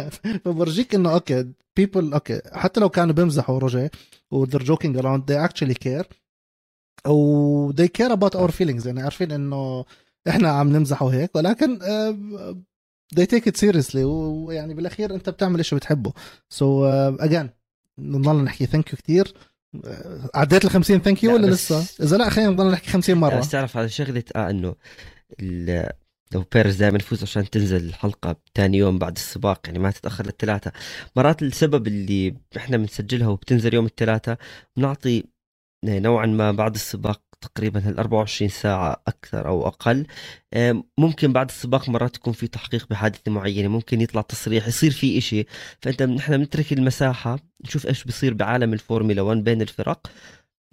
[0.44, 3.90] فبرجيك إنه okay people okay حتى لو كانوا بيمزحوا روجيه
[4.30, 6.04] و they're joking around they actually care.
[7.10, 9.84] و they care about our feelings يعني عارفين إنه
[10.28, 12.54] إحنا عم نمزح وهيك ولكن uh,
[13.18, 13.96] they take it seriously.
[13.96, 16.12] ويعني بالأخير أنت بتعمل إيش بتحبه.
[16.48, 17.46] so so, uh, again
[17.98, 19.34] نضل نحكي thank you كثير
[20.34, 23.16] عديت ال 50 thank you لا، ولا بس- لسه؟ إذا لا خلينا نضل نحكي 50
[23.16, 24.74] مرة بس تعرف على شغلة آه إنه
[25.40, 25.90] ال-
[26.34, 30.72] لو بيريز دائما يفوز عشان تنزل الحلقة ثاني يوم بعد السباق يعني ما تتأخر للثلاثة
[31.16, 34.36] مرات السبب اللي إحنا بنسجلها وبتنزل يوم الثلاثة
[34.76, 35.24] بنعطي
[35.84, 40.06] نوعا ما بعد السباق تقريبا هال 24 ساعة أكثر أو أقل.
[40.98, 45.44] ممكن بعد السباق مرات يكون في تحقيق بحادثة معينة ممكن يطلع تصريح يصير في إشي.
[45.82, 50.10] فأنت نحن بنترك المساحة نشوف إيش بصير بعالم الفورمولا 1 بين الفرق.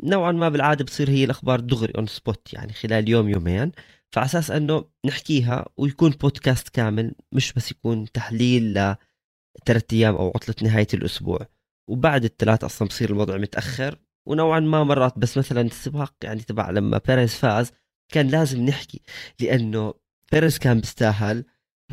[0.03, 3.71] نوعا ما بالعادة بتصير هي الأخبار دغري on spot يعني خلال يوم يومين.
[4.11, 8.73] فعلى أساس أنه نحكيها ويكون بودكاست كامل مش بس يكون تحليل
[9.61, 11.47] لثلاث أيام أو عطلة نهاية الأسبوع.
[11.89, 13.99] وبعد الثلاث أصلا بصير الوضع متأخر.
[14.25, 17.71] ونوعا ما مرات بس مثلا السباق يعني تبع لما بيريز فاز
[18.13, 19.01] كان لازم نحكي
[19.39, 19.93] لأنه
[20.31, 21.45] بيريز كان بيستاهل.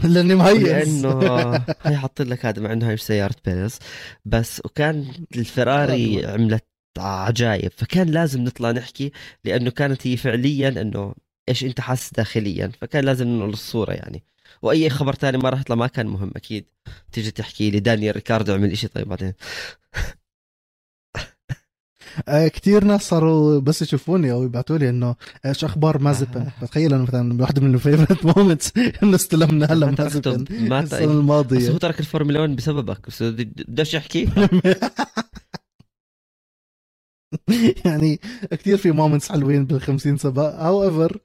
[0.04, 3.78] لأني مهيس لأنه هي حاط لك هذا مع إنه هاي مش سيارة بيريز.
[4.24, 6.32] بس وكان الفراري أيوة.
[6.32, 6.64] عملت
[6.98, 9.12] عجايب فكان لازم نطلع نحكي
[9.44, 11.14] لأنه كانت هي فعليا إنه
[11.48, 14.24] إيش أنت حاسس داخليا فكان لازم ننقل الصورة يعني.
[14.62, 16.64] وأي خبر تاني ما راح يطلع ما كان مهم أكيد.
[17.12, 19.32] تيجي تحكي لي دانيال ريكاردو عمل إشي طيب بعدين.
[22.28, 25.14] آه، كتير ناس صاروا بس يشوفوني أو يبعثوا لي إنه
[25.46, 30.30] إيش أخبار مازبن؟ بتخيل انه مثلا واحدة من ال favorite moments إنه استلمنا هلا مازبن
[30.68, 34.28] ما السنة ت- بس هو الماضيه ترك الفورمولا 1 بسببك بس بدوش يحكي؟
[37.86, 41.18] يعني كثير في مومنتس حلوين بال 50 سباق هاو ايفر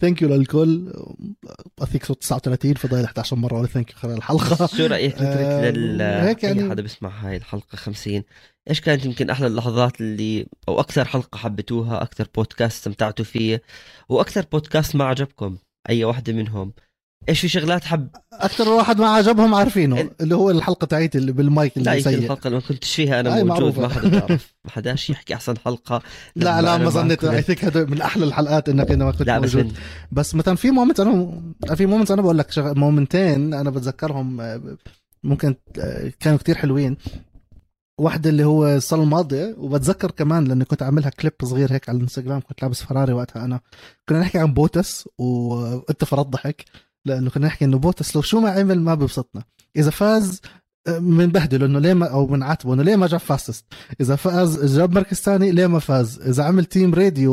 [0.00, 0.92] ثانك يو للكل.
[1.82, 4.66] اثيك صوت 39 فضايل 11 مرة ولا ثانك يو خلال الحلقة.
[4.76, 8.22] شو رأيك نترك لل هيك أي يعني- حدا بيسمع هاي الحلقة 50
[8.70, 13.62] إيش كانت يمكن أحلى اللحظات اللي أو أكثر حلقة حبيتوها أكثر بودكاست استمتعتوا فيه
[14.08, 15.56] وأكثر بودكاست ما عجبكم
[15.90, 16.72] أي واحدة منهم؟
[17.28, 21.32] إيش في شغلات حب؟ أكثر واحد ما عجبهم عارفينه ال- اللي هو الحلقة تاعيتي اللي
[21.32, 22.18] بالمايك اللي سيء.
[22.18, 23.82] الحلقة اللي ما كنتش فيها أنا موجود معروفة.
[23.82, 26.02] ما حدا بيعرف ما حداش يحكي أحسن حلقة.
[26.36, 27.24] لا لا أنا ما ظنيت.
[27.24, 29.64] I think هذا من أحلى الحلقات إنك انت ما كنت بس موجود.
[29.64, 29.72] من
[30.12, 31.40] بس مثلا في moment أنا
[31.74, 32.74] في مومنت أنا بقول لك شغ...
[32.74, 34.76] moment ين أنا بتذكرهم آه،
[35.24, 36.96] ممكن آه، كانوا كتير حلوين.
[38.00, 42.40] واحدة اللي هو السنة الماضية وبتذكر كمان لأني كنت عاملها كليب صغير هيك على الإنستغرام
[42.40, 43.60] كنت لابس فراري وقتها أنا.
[44.08, 46.64] كنا نحكي عن بوتس وانت فرط ضحك.
[47.06, 49.42] لأنه كنا نحكي إنه بوتس لو شو ما عمل ما بيبسطنا.
[49.76, 50.40] إذا فاز
[50.88, 53.64] بنبهدله إنه ليه ما أو بنعاتبه إنه ليه ما جاب fastest
[54.00, 57.32] إذا فاز جاب مركز ثاني ليه ما فاز؟ إذا عمل team radio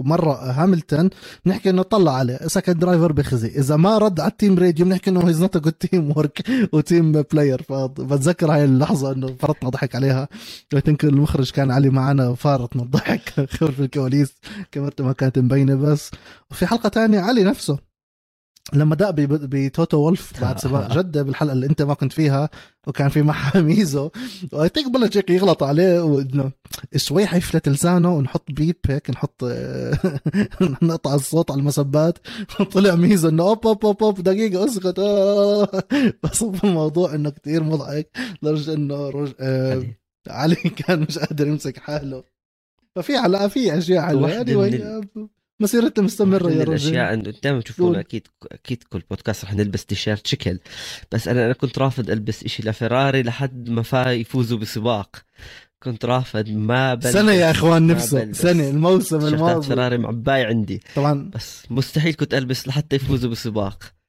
[0.00, 1.10] ومرة هاملتون
[1.44, 2.36] بنحكي إنه طلع عليه.
[2.46, 3.48] second driver بخزي.
[3.48, 7.12] إذا ما رد على ال team radio بنحكي إنه he's not good teamwork و team
[7.12, 10.28] player فبتذكر هاي اللحظة إنه فرطنا ضحك عليها.
[10.84, 13.40] think المخرج كان علي معنا فارطنا الضحك.
[13.58, 14.34] خلف الكواليس
[14.72, 16.10] كاميرته ما كانت مبينة بس.
[16.50, 17.89] وفي حلقة تانية علي نفسه.
[18.72, 22.50] لما دق بتوتو وولف بعد سباق جدة بالحلقة اللي انت ما كنت فيها
[22.86, 24.10] وكان في معها ميزو.
[24.52, 26.52] و I think بلش هيك يغلط عليه وإنه
[26.96, 29.44] شوي حيفلت لسانه ونحط beep هيك نحط
[30.82, 32.18] نقطع الصوت على المسبات.
[32.72, 34.98] طلع ميزو إنه أوب أوب أوب, أوب دقيقة اسكت.
[34.98, 35.68] آه.
[36.22, 38.10] بس الموضوع إنه كتير مضحك
[38.42, 39.32] لدرجة إنه رج...
[39.40, 39.84] آه
[40.28, 40.54] علي.
[40.54, 42.24] كان مش قادر يمسك حاله.
[42.96, 44.02] ففي علاقه في أشياء
[44.44, 45.04] anyway,
[45.60, 46.68] مسيرتنا مستمرة يا رجل.
[46.68, 47.98] الأشياء انه دائما تشوفونا قول.
[47.98, 50.58] أكيد أكيد كل بودكاست رح نلبس تيشيرت شكل.
[51.12, 55.16] بس أنا أنا كنت رافض ألبس إشي لفراري لحد ما فا يفوزوا بسباق.
[55.82, 58.32] كنت رافض ما بلبس سنة يا إخوان نفسه.
[58.32, 59.68] سنة الموسم الماضي.
[59.68, 60.82] فراري معباي عندي.
[60.96, 61.30] طبعا.
[61.34, 63.99] بس مستحيل كنت ألبس لحتى يفوزوا بسباق.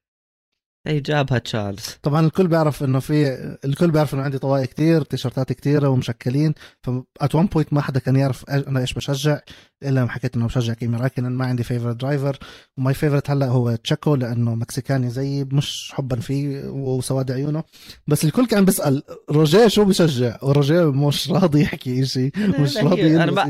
[0.87, 1.85] هي جابها تشارلز.
[2.03, 3.27] طبعا الكل بيعرف إنه في
[3.65, 7.99] الكل بيعرف إنه عندي طواقي كتير تيشرتات كتيرة ومشكلين ف at one point ما حدا
[7.99, 9.39] كان يعرف أنا إيش بشجع
[9.83, 12.37] إلا لما حكيت إنه بشجع كيمي رايكونن ما عندي favorite driver
[12.77, 17.63] و my favorite هلأ هو تشيكو لأنه مكسيكاني زيي مش حبا فيه وسواد عيونه.
[18.07, 23.23] بس الكل كان بيسأل روجيه شو بشجع؟ وروجيه مش راضي يحكي شيء مش راضي هي-
[23.23, 23.43] أنا ما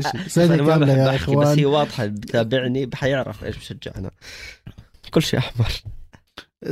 [0.74, 4.10] أنا بحب أحكي بس هي واضحة بتابعني حيعرف إيش بشجع أنا.
[5.10, 5.72] كل شيء أحمر.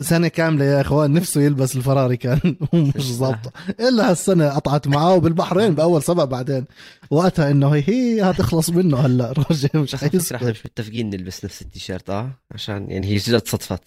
[0.01, 2.57] سنة كاملة يا إخوان نفسه يلبس الفراري كان.
[2.73, 3.53] ومش ظابطة.
[3.81, 6.65] إلا هالسنة قطعت معاه وبالبحرين بأول سباق بعدين.
[7.11, 11.63] وقتها إنه هي هي هتخلص منه هلأ روجي مش فكرة إحنا مش متفقين نلبس نفس
[11.63, 13.83] التيشيرت آه؟ عشان يعني هي جد صدفت.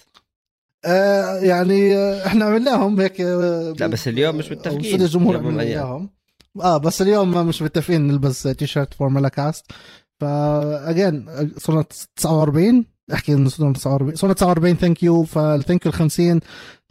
[0.86, 5.02] آه يعني آه، إحنا عملناهم هيك آه، لا بس اليوم مش متفقين.
[5.02, 5.78] الجمهور اليوم عملنا مليان.
[5.80, 6.10] اياهم
[6.62, 9.66] آه بس اليوم ما مش متفقين نلبس تيشيرت فورمولا كاست
[10.22, 11.26] ف again
[11.58, 11.86] صرنا
[12.16, 16.39] 49 أحكي إنه صرنا 49 صرنا 49 thank you فال thank you ال 50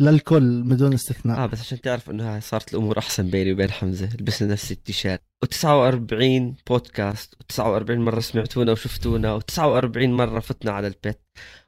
[0.00, 1.38] للكل بدون استثناء.
[1.38, 5.22] آه بس عشان تعرف إنه هاي صارت الأمور أحسن بيني وبين حمزة لبسنا نفس التيشيرت.
[5.44, 11.20] و49 بودكاست و49 مرة سمعتونا وشفتونا و49 مرة فتنا على البيت.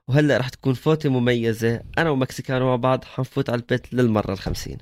[0.09, 4.79] وهلأ رح تكون فوتة مميزة أنا ومكسيكانو مع بعض حنفوت على البيت للمرة الخمسين.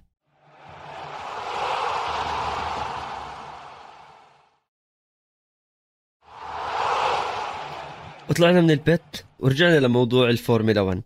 [8.32, 11.02] وطلعنا من البيت ورجعنا لموضوع الفورمولا 1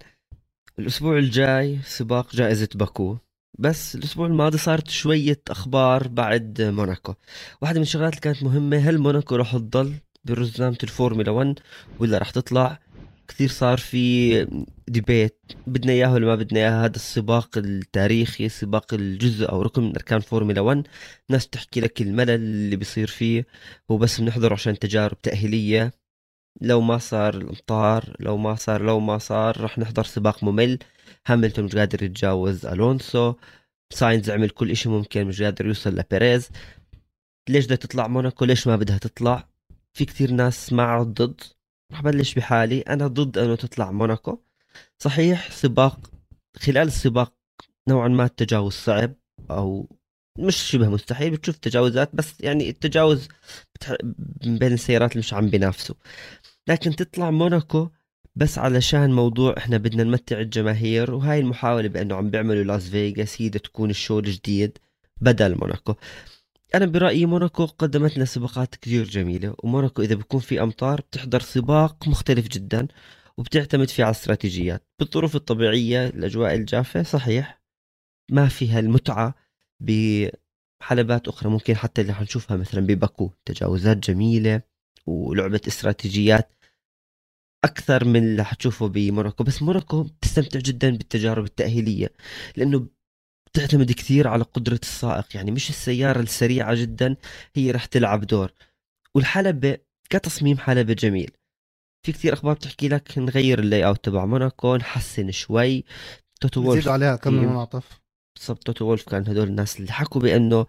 [0.78, 3.16] الأسبوع الجاي سباق جائزة باكو.
[3.58, 7.14] بس الأسبوع الماضي صارت شوية أخبار بعد موناكو.
[7.62, 11.58] واحدة من الشغلات اللي كانت مهمة هل موناكو راح تضل برزنامة الفورمولا 1
[11.98, 12.78] ولا راح تطلع؟
[13.28, 14.46] كثير صار في
[14.88, 19.96] debate بدنا اياه ولا ما بدنا اياه هذا السباق التاريخي سباق الجزء أو ركن من
[19.96, 20.86] أركان فورمولا 1
[21.30, 23.46] ناس تحكي لك الملل اللي بيصير فيه
[23.90, 26.05] هو بس بنحضره عشان تجارب تأهيلية.
[26.60, 30.78] لو ما صار الامطار لو ما صار لو ما صار رح نحضر سباق ممل.
[31.26, 33.34] هاملتون مش قادر يتجاوز ألونسو.
[33.90, 36.50] ساينز عمل كل إشي ممكن مش قادر يوصل لبيريز.
[37.48, 39.48] ليش بدها تطلع موناكو؟ ليش ما بدها تطلع؟
[39.92, 41.40] في كتير ناس مع ضد.
[41.92, 42.80] رح بلش بحالي.
[42.80, 44.38] أنا ضد إنه تطلع موناكو.
[44.98, 46.10] صحيح سباق
[46.56, 47.32] خلال السباق
[47.88, 49.14] نوعا ما التجاوز صعب
[49.50, 49.88] أو
[50.38, 53.28] مش شبه مستحيل بتشوف تجاوزات بس يعني التجاوز
[53.74, 53.94] بتح...
[54.44, 55.94] بين السيارات اللي مش عم بينافسوا.
[56.68, 57.88] لكن تطلع موناكو
[58.36, 63.48] بس علشان موضوع إحنا بدنا نمتع الجماهير وهاي المحاولة بأنه عم بيعملوا لاس فيغاس هي
[63.48, 64.78] تكون ال show الجديد
[65.20, 65.94] بدل موناكو.
[66.74, 72.08] أنا برأيي موناكو قدمت لنا سباقات كثير جميلة وموناكو إذا بيكون في أمطار بتحضر سباق
[72.08, 72.88] مختلف جدا
[73.36, 74.82] وبتعتمد فيه على الاستراتيجيات.
[74.98, 77.62] بالظروف الطبيعية الأجواء الجافة صحيح
[78.30, 79.34] ما فيها المتعة
[79.80, 84.62] بحلبات أخرى ممكن حتى اللي حنشوفها مثلا بباكو تجاوزات جميلة
[85.06, 86.52] ولعبة استراتيجيات
[87.64, 92.12] أكثر من اللي حتشوفه بموناكو بس موناكو بتستمتع جدا بالتجارب التأهيلية
[92.56, 92.86] لأنه
[93.46, 95.36] بتعتمد كثير على قدرة السائق.
[95.36, 97.16] يعني مش السيارة السريعة جدا
[97.54, 98.52] هي رح تلعب دور.
[99.14, 99.78] والحلبة
[100.10, 101.30] كتصميم حلبة جميل.
[102.06, 105.84] في كثير أخبار بتحكي لك نغير اللاي أوت تبع موناكو نحسن شوي.
[106.40, 107.34] توتو وولف عليها كمان.
[107.34, 108.00] منعطف
[108.36, 110.66] بالضبط توتو وولف كان هدول الناس اللي حكوا بأنه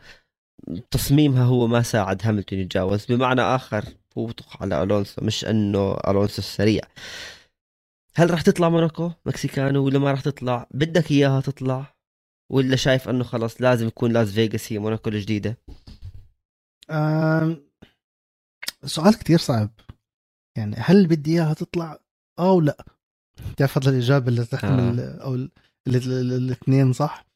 [0.92, 3.06] تصميمها هو ما ساعد هاملتون يتجاوز.
[3.06, 3.86] بمعنى آخر
[4.18, 6.82] هو بطخ على ألونسو مش أنه ألونسو السريع.
[8.16, 11.94] هل راح تطلع موناكو مكسيكانو ولا ما راح تطلع؟ بدك إياها تطلع؟
[12.52, 15.58] ولا شايف أنه خلص لازم يكون لاس فيغاس هي موناكو الجديدة؟
[18.86, 19.70] سؤال كتير صعب.
[20.58, 22.00] يعني هل بدي إياها تطلع
[22.40, 22.86] أو لا؟
[23.52, 25.52] بتعرف هذا الإجابة اللي تحتمل أو ال-
[25.88, 27.27] ال- ال- الاثنين صح؟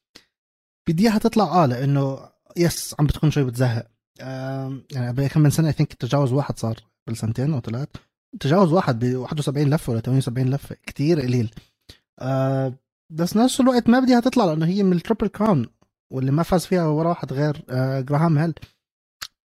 [0.88, 2.18] بدي اياها تطلع آه لأنه
[2.56, 3.86] yes عم بتكون شوي بتزهق.
[4.18, 7.88] يعني قبل كم من سنة I think تجاوز واحد صار بالسنتين أو ثلاث.
[8.40, 11.54] تجاوز واحد ب 71 لفة ولا 78 لفة كتير قليل.
[12.18, 12.74] آه
[13.10, 15.66] بس نفس الوقت ما بدي اياها تطلع لأنه هي من ال triple crown
[16.12, 18.54] واللي ما فاز فيها ولا واحد غير آه جراهام هيل.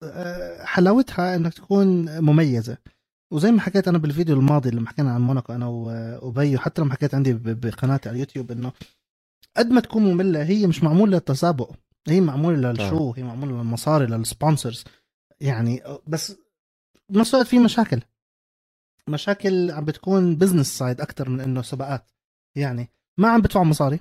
[0.02, 2.78] آه، حلاوتها إنك تكون مميزة.
[3.32, 7.14] وزي ما حكيت أنا بالفيديو الماضي لما حكينا عن موناكو أنا وابي وحتى لما حكيت
[7.14, 8.72] عندي بقناتي على اليوتيوب إنه
[9.56, 11.72] قد ما تكون مملة هي مش معمولة للتسابق.
[12.08, 14.84] هي معمولة لل show هي معمولة للمصاري لل sponsors.
[15.40, 16.36] يعني بس
[17.08, 18.00] بنفس الوقت في مشاكل.
[19.08, 22.10] مشاكل عم بتكون business side أكثر من إنه سباقات.
[22.56, 24.00] يعني ما عم بدفعوا مصاري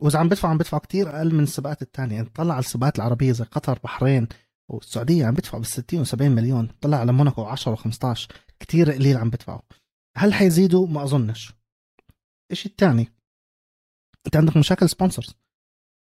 [0.00, 3.32] وإذا عم بدفعوا عم بدفعوا كتير أقل من السباقات الثانية يعني طلع على السباقات العربية
[3.32, 4.28] زي قطر بحرين
[4.68, 6.68] والسعودية عم بدفعوا بال 60 و70 مليون.
[6.80, 8.28] طلع على موناكو 10 و15
[8.60, 9.60] كتير قليل عم بدفعوا.
[10.16, 11.52] هل حيزيدوا؟ ما أظنش.
[12.50, 13.15] الشيء الثاني
[14.26, 15.34] انت عندك مشاكل sponsors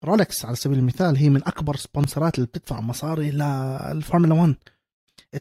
[0.05, 4.55] رولكس على سبيل المثال هي من أكبر sponsor ات اللي بتدفع مصاري للفورمولا 1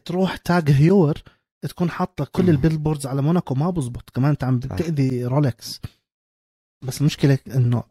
[0.05, 1.13] تروح تاج هيور
[1.61, 2.49] تكون حاطة كل.
[2.49, 4.09] ال billboards على موناكو ما بزبط.
[4.09, 4.59] كمان أنت عم.
[4.59, 5.81] بتأذي رولكس
[6.85, 7.83] بس المشكلة إنه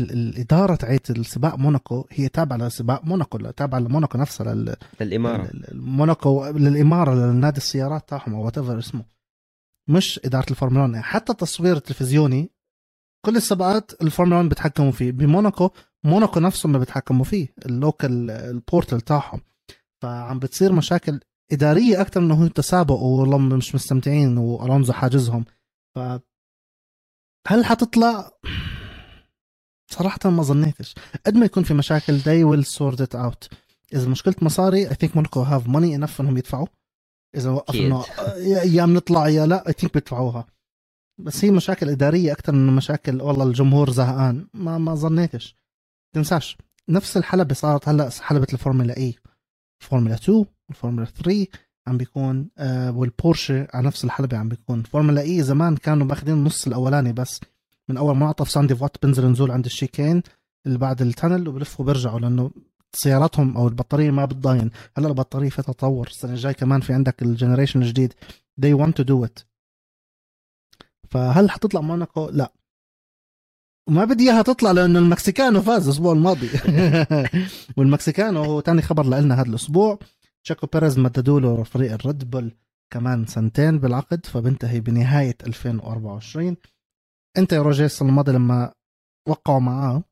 [0.00, 4.76] ال- الإدارة تاعت السباق موناكو هي تابعة لسباق موناكو تابعة لموناكو نفسها لل...
[5.00, 5.50] للإمارة.
[5.72, 9.04] موناكو للإمارة لنادي السيارات تاعهم أو what اسمه.
[9.88, 12.50] مش إدارة الفورمولا 1 يعني حتى التصوير التلفزيوني
[13.26, 15.12] كل السباقات الفورمولا 1 بيتحكموا فيه.
[15.12, 15.70] بموناكو
[16.04, 19.40] موناكو نفسهم ما بيتحكموا فيه ال local ال portal تاعهم.
[20.02, 21.20] فعم بتصير مشاكل
[21.52, 25.44] إدارية أكثر من إنه هو تسابق والله مش مستمتعين وألونزو حاجزهم.
[25.94, 25.98] ف
[27.48, 28.30] هل حتطلع؟
[29.90, 30.94] صراحة ما ظنيتش.
[31.26, 33.48] قد ما يكون في مشاكل they will sort it out.
[33.94, 36.66] إذا مشكلة مصاري I think موناكو have money enough إنهم يدفعوا.
[37.36, 37.84] إذا وقف أكيد.
[37.84, 38.04] إنه
[38.36, 40.55] يا يا بنطلع يا لا I think بيدفعوها.
[41.18, 44.46] بس هي مشاكل إدارية أكثر من مشاكل والله الجمهور زهقان.
[44.54, 45.56] ما ما ظنيتش.
[46.12, 46.58] تنساش.
[46.88, 49.14] نفس الحلبة صارت هلأ حلبة الفورمولا E
[49.78, 51.46] فورمولا 2 والفورمولا 3
[51.86, 54.82] عم بيكون آه والبورشة على نفس الحلبة عم بيكون.
[54.82, 57.40] فورمولا E زمان كانوا ماخذين النص الأولاني بس.
[57.88, 60.22] من أول منعطف سان ديفوت بنزل نزول عند ال chicane
[60.66, 62.50] اللي بعد ال tunnel وبلفوا بيرجعوا لأنه
[62.92, 64.70] سياراتهم أو البطارية ما بتضاين.
[64.98, 66.06] هلأ البطارية في تطور.
[66.06, 68.14] السنة الجاي كمان في عندك ال generation الجديد.
[68.60, 69.44] They want to do it.
[71.16, 72.52] فهل حتطلع موناكو؟ لا.
[73.88, 76.48] وما بدي إياها تطلع لأنه المكسيكانو فاز الأسبوع الماضي.
[77.76, 79.98] والمكسيكانو هو تاني خبر لنا هذا الأسبوع.
[80.44, 82.52] تشاكو بيريز مددوا له فريق الريد بول
[82.92, 86.56] كمان سنتين بالعقد فبنتهي بنهاية 2024
[87.38, 88.72] أنت يا روجيه السنة الماضيه لما
[89.28, 90.02] وقعوا معاه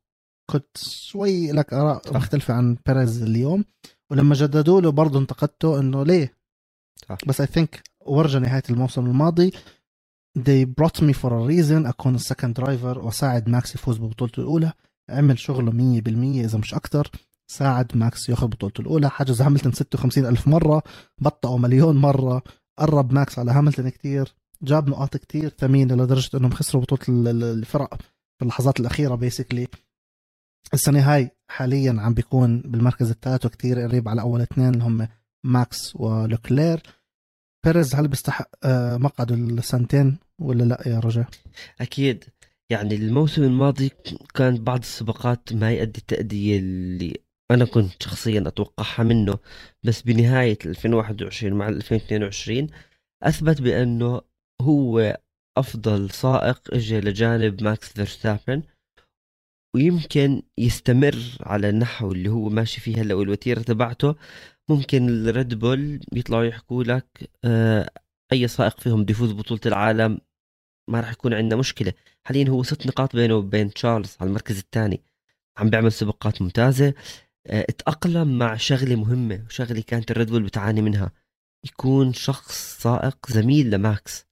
[0.51, 3.65] كنت شوي لك آراء مختلفة عن بيريز اليوم.
[4.11, 6.33] ولما جددوا له برضه انتقدته إنه ليه؟
[7.09, 7.17] صح.
[7.27, 9.51] بس I think ورجى نهاية الموسم الماضي.
[10.39, 11.87] They brought me for a reason.
[11.87, 14.73] اكون ال second driver واساعد ماكس يفوز ببطولته الأولى.
[15.09, 17.11] عمل شغله 100% إذا مش أكتر.
[17.47, 19.09] ساعد ماكس ياخذ بطولته الأولى.
[19.09, 20.83] حجز هاملتون 56 ألف مرة.
[21.17, 22.43] بطئه مليون مرة.
[22.79, 24.33] قرب ماكس على هاملتون كتير.
[24.61, 27.93] جاب نقاط كتير ثمينة لدرجة إنهم خسروا بطولة ال- ال- الفرق
[28.37, 29.67] في اللحظات الأخيرة basically
[30.73, 35.07] السنة هاي حاليا عم بيكون بالمركز الثالث وكتير قريب على أول اثنين اللي هم
[35.43, 36.81] ماكس ولوكلير
[37.65, 41.27] بيريز هل بيستحق آه، مقعد السنتين ولا لا يا رجاء؟
[41.81, 42.23] أكيد
[42.69, 43.91] يعني الموسم الماضي
[44.33, 47.13] كان بعض السباقات ما يؤدي التأدية اللي
[47.51, 49.37] أنا كنت شخصيا أتوقعها منه
[49.83, 52.67] بس بنهاية 2021 مع 2022
[53.23, 54.21] أثبت بأنه
[54.61, 55.17] هو
[55.57, 58.63] أفضل سائق اجى لجانب ماكس فيرستابن
[59.75, 64.15] ويمكن يستمر على النحو اللي هو ماشي فيه هلا والوتيره تبعته
[64.69, 67.89] ممكن الريد بول يطلعوا يحكوا لك آه
[68.31, 70.19] أي سائق فيهم بده يفوز ببطولة العالم
[70.89, 71.93] ما راح يكون عندنا مشكلة.
[72.23, 75.03] حاليا هو ست نقاط بينه وبين تشارلز على المركز الثاني
[75.57, 76.93] عم بيعمل سباقات ممتازة.
[77.47, 81.11] آه، اتأقلم مع شغلة مهمة وشغلة كانت الريد بول بتعاني منها.
[81.65, 84.25] يكون شخص سائق زميل لماكس.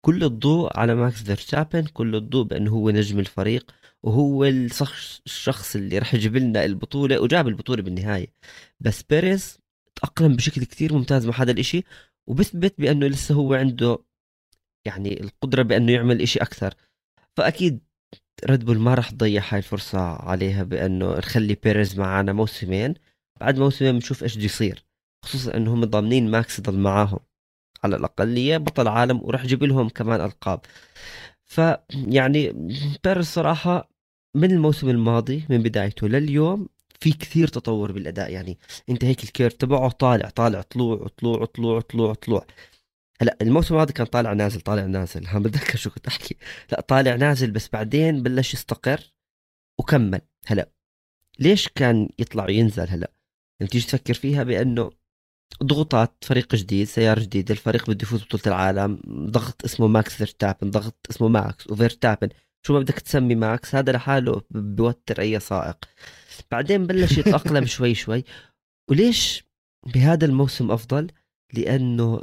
[0.00, 3.72] كل الضوء على ماكس فيرستابن كل الضوء بأنه هو نجم الفريق.
[4.02, 8.26] وهو الشخص اللي راح يجيب لنا البطولة وجاب البطولة بالنهاية.
[8.80, 9.58] بس بيريز
[9.94, 11.84] تأقلم بشكل كتير ممتاز مع هذا الإشي
[12.26, 13.98] وبثبت بأنه لسه هو عنده
[14.84, 16.74] يعني القدرة بأنه يعمل إشي أكثر.
[17.36, 17.80] فأكيد
[18.44, 22.94] ريد بول ما راح تضيع هاي الفرصة عليها بأنه نخلي بيريز معنا موسمين.
[23.40, 24.84] بعد موسمين بنشوف إيش بده يصير
[25.24, 27.18] خصوصا إنه هم ضامنين ماكس يضل معاهم.
[27.84, 30.60] على الأقلية بطل عالم وراح يجيب لهم كمان ألقاب.
[31.46, 32.52] فيعني
[33.04, 33.88] بيريز صراحة
[34.36, 36.68] من الموسم الماضي من بدايته لليوم
[37.00, 38.32] في كثير تطور بالأداء.
[38.32, 42.46] يعني انت هيك ال curve تبعه طالع طالع طلوع طلوع طلوع طلوع طلوع.
[43.20, 45.26] هلا الموسم الماضي كان طالع نازل طالع نازل.
[45.32, 46.36] هم بتذكر شو كنت أحكي؟
[46.72, 49.12] لا طالع نازل بس بعدين بلش يستقر
[49.78, 50.20] وكمل.
[50.46, 50.70] هلا
[51.38, 53.12] ليش كان يطلع وينزل هلا؟
[53.60, 54.90] لما تيجي تفكر فيها بأنه
[55.62, 61.06] ضغوطات فريق جديد سيارة جديدة الفريق بده يفوز بطولة العالم ضغط اسمه ماكس فيرستابن ضغط
[61.10, 62.28] اسمه ماكس وفيرستابن
[62.66, 65.76] شو ما بدك تسمي ماكس هذا لحاله بيوتر أي سائق.
[66.50, 68.24] بعدين بلش يتأقلم شوي شوي.
[68.90, 69.44] وليش
[69.94, 71.10] بهذا الموسم أفضل؟
[71.52, 72.22] لأنه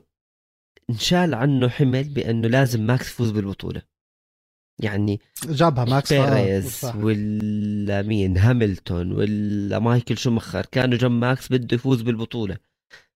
[0.89, 3.81] انشال عنه حمل بأنه لازم ماكس يفوز بالبطولة.
[4.81, 6.86] يعني جابها ماكس آه، بيريز.
[6.95, 12.57] ولا مين؟ هاملتون ولا مايكل شومخر كانوا جنب ماكس بده يفوز بالبطولة.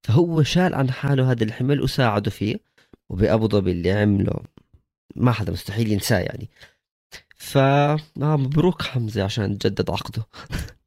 [0.03, 2.59] فهو شال عن حاله هذا الحمل وساعده فيه
[3.09, 4.43] وبأبو ظبي اللي عمله.
[5.15, 6.49] ما حدا مستحيل ينساه يعني.
[7.35, 10.23] ف آه مبروك حمزة عشان تجدد عقده.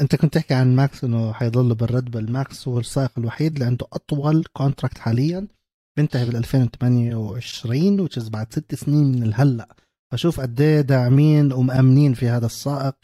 [0.00, 3.86] أنت كنت تحكي عن ماكس إنه حيضل بالريد بل ماكس هو السائق الوحيد اللي عنده
[3.92, 5.48] أطول contract حاليا
[5.96, 9.76] بينتهي بال 2028 which is بعد ست سنين من الهلأ.
[10.12, 12.94] فشوف قد إيه داعمين ومأمنين في هذا السائق.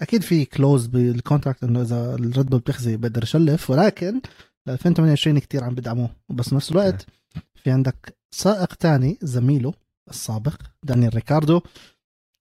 [0.00, 4.20] أكيد في clause بال contract إنه إذا الريد بول بتخزي بقدر يشلف ولكن
[4.66, 6.10] ل 2028 كتير عم بدعموه.
[6.28, 7.06] وبس نفس الوقت
[7.54, 9.74] في عندك سائق تاني زميله
[10.10, 11.60] السابق دانيال ريكاردو.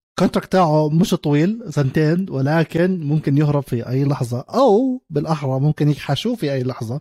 [0.10, 5.90] ال contract تاعه مش طويل سنتين ولكن ممكن يهرب في أي لحظة أو بالأحرى ممكن
[5.90, 7.00] يكحشوه في أي لحظة.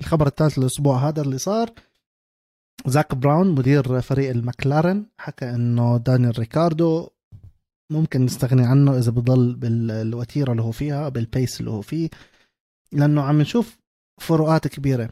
[0.00, 1.70] الخبر الثالث الأسبوع هذا اللي صار
[2.86, 7.08] زاك براون مدير فريق المكلارن حكى إنه دانيال ريكاردو
[7.90, 12.10] ممكن نستغني عنه إذا بضل بالوتيره اللي هو فيها بال pace اللي هو فيه.
[12.92, 13.78] لأنه عم نشوف
[14.20, 15.10] فروقات كبيرة.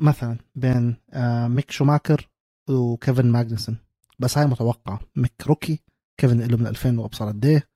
[0.00, 2.28] مثلا بين آه، ميك شوماكر
[2.70, 3.76] وكيفن ماجنسون.
[4.18, 5.00] بس هاي متوقعة.
[5.16, 5.78] ميك rookie
[6.20, 7.68] كيفن له من 2000 وابصر قد إيه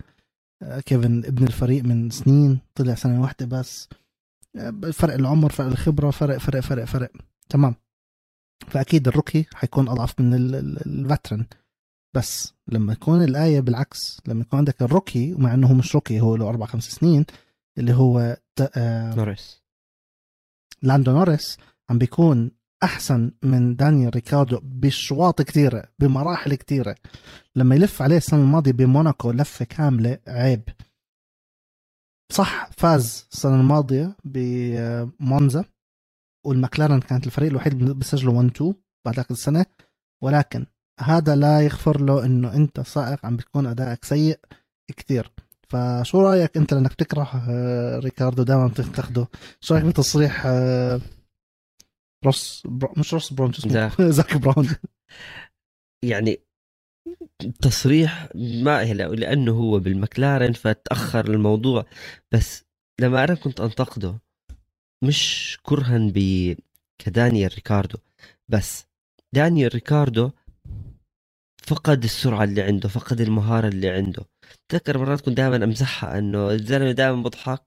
[0.63, 3.89] آه، كيفن ابن الفريق من سنين طلع سنة واحدة بس.
[4.57, 7.11] آه، فرق العمر فرق الخبرة فرق فرق فرق فرق.
[7.49, 7.75] تمام.
[8.67, 11.47] فأكيد ال rookie حيكون أضعف من ال veteran
[12.17, 16.21] بس لما يكون الآية بالعكس لما يكون عندك ال rookie ومع إنه هو مش rookie
[16.21, 17.27] هو له أربع خمس سنين
[17.79, 18.37] اللي هو
[18.77, 19.63] آه نوريس.
[20.83, 21.59] لاندو نوريس
[21.91, 22.51] عم بيكون
[22.83, 26.95] أحسن من دانيال ريكاردو بشواط كثيره بمراحل كثيره
[27.57, 30.63] لما يلف عليه السنة الماضية بموناكو لفة كاملة عيب.
[32.33, 35.65] صح فاز السنة الماضية بمونزا
[36.47, 38.75] والمكلارن كانت الفريق الوحيد اللي بيسجلوا 1 2
[39.07, 39.67] بعد ذاك السنة
[40.23, 40.67] ولكن
[41.01, 44.39] هذا لا يغفر له إنه أنت سائق عم بتكون أدائك سيء
[44.97, 45.33] كثير
[45.69, 49.29] فشو رأيك أنت لأنك بتكره آه، ريكاردو دائما بتاخده
[49.61, 51.01] شو رأيك بتصريح آه،
[52.25, 52.95] روس برو...
[52.97, 54.03] مش روس برون زاك.
[54.19, 54.69] زاك براون.
[56.05, 56.41] يعني
[57.63, 61.85] تصريح ما لأنه هو بالمكلارن فتأخر الموضوع.
[62.33, 62.65] بس
[63.01, 64.19] لما أنا كنت أنتقده
[65.05, 66.19] مش كرها ب
[66.99, 67.99] كدانيال ريكاردو
[68.49, 68.87] بس
[69.33, 70.31] دانيال ريكاردو
[71.69, 74.25] فقد السرعة اللي عنده فقد المهارة اللي عنده.
[74.69, 77.63] تذكر مرات كنت دائما أمزحها إنه الزلمة دائما بضحك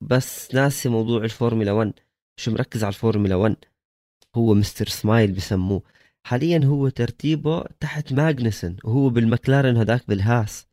[0.00, 1.92] بس ناسي موضوع الفورمولا 1
[2.38, 3.56] مش مركز على الفورمولا 1
[4.36, 5.82] هو Mister Smile بسموه.
[6.26, 10.66] حاليا هو ترتيبه تحت ماجنسون وهو بالمكلارن هذاك بالهاس.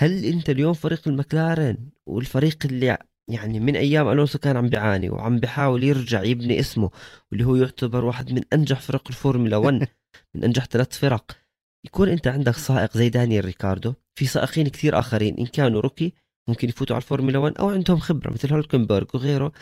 [0.00, 2.98] هل أنت اليوم فريق المكلارن؟ والفريق اللي
[3.30, 6.90] يعني من أيام ألونسو كان عم بيعاني وعم بيحاول يرجع يبني اسمه
[7.30, 9.88] واللي هو يعتبر واحد من أنجح فرق الفورمولا 1
[10.34, 11.43] من أنجح ثلاث فرق.
[11.84, 16.12] يكون أنت عندك سائق زي دانيال ريكاردو في سائقين كثير آخرين إن كانوا rookie
[16.48, 19.52] ممكن يفوتوا على الفورمولا 1 أو عندهم خبرة مثل هولكنبرغ وغيره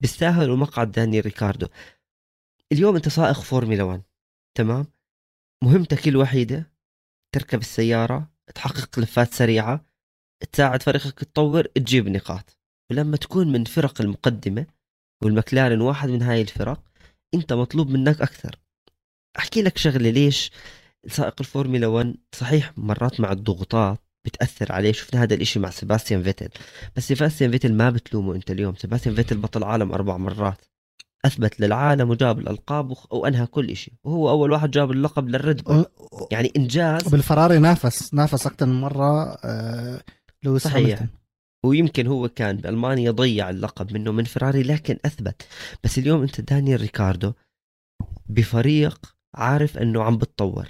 [0.00, 1.66] بيستاهلوا مقعد دانيال ريكاردو.
[2.72, 4.02] اليوم أنت سائق فورمولا 1
[4.54, 4.86] تمام؟
[5.64, 6.72] مهمتك الوحيدة
[7.34, 9.84] تركب السيارة تحقق لفات سريعة
[10.52, 12.58] تساعد فريقك تطور تجيب نقاط.
[12.90, 14.66] ولما تكون من فرق المقدمة
[15.22, 16.82] والمكلارن واحد من هاي الفرق
[17.34, 18.58] أنت مطلوب منك أكثر.
[19.38, 20.50] أحكي لك شغلة ليش
[21.08, 24.92] سائق الفورمولا 1 صحيح مرات مع الضغوطات بتأثر عليه.
[24.92, 26.48] شفنا هذا الإشي مع سيباستيان فيتل.
[26.96, 28.74] بس سيباستيان فيتل ما بتلومه أنت اليوم.
[28.74, 30.64] سيباستيان فيتل بطل عالم أربع مرات.
[31.24, 35.84] أثبت للعالم وجاب الالقاب وأنهى كل شيء وهو أول واحد جاب اللقب للريد بول.
[36.30, 37.08] يعني إنجاز.
[37.08, 38.14] بالفراري نافس.
[38.14, 40.00] نافس أكثر من مرة آه
[40.42, 41.06] لويس صحيح.
[41.64, 45.42] ويمكن هو كان بألمانيا ضيع اللقب منه من فراري لكن أثبت.
[45.84, 47.32] بس اليوم أنت دانيال ريكاردو
[48.26, 50.68] بفريق عارف إنه عم بتطور.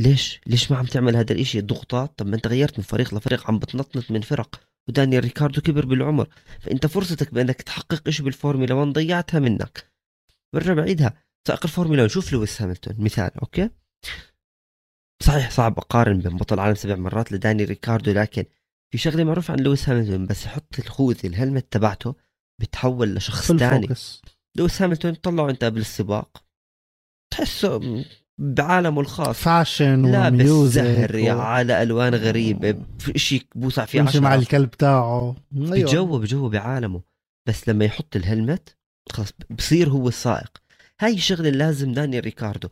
[0.00, 2.18] ليش؟ ليش ما عم تعمل هذا الإشي؟ ضغوطات.
[2.18, 4.60] طب ما أنت غيرت من فريق لفريق عم بتنطنط من فرق.
[4.88, 6.28] ودانيال ريكاردو كبر بالعمر.
[6.60, 9.92] فأنت فرصتك بأنك تحقق شيء بالفورمولا 1 ضيعتها منك.
[10.54, 11.22] برجع بعيدها.
[11.48, 12.94] سائق الفورمولا 1 شوف لويس هاملتون.
[12.98, 13.70] مثال okay؟
[15.22, 18.44] صحيح صعب أقارن بين بطل عالم سبع مرات لداني ريكاردو لكن
[18.92, 20.26] في شغلة معروفة عن لويس هاملتون.
[20.26, 22.14] بس يحط الخوذه ال helmet تبعته
[22.60, 23.88] بتحول لشخص ثاني.
[24.56, 26.44] لويس هاملتون طلعه أنت قبل السباق
[27.32, 28.04] تحسه
[28.38, 29.36] بعالمه الخاص.
[29.36, 31.40] fashion لابس زهر و...
[31.40, 32.78] على ألوان غريبة.
[33.16, 35.36] شيء بوسع فيه عشرة مع الكلب تاعه.
[35.56, 35.88] أيوة.
[35.88, 37.02] بجوه بجوه بعالمه.
[37.48, 38.76] بس لما يحط ال helmet
[39.12, 40.62] خلاص بصير هو السائق.
[41.00, 42.68] هاي الشغله لازم داني ريكاردو.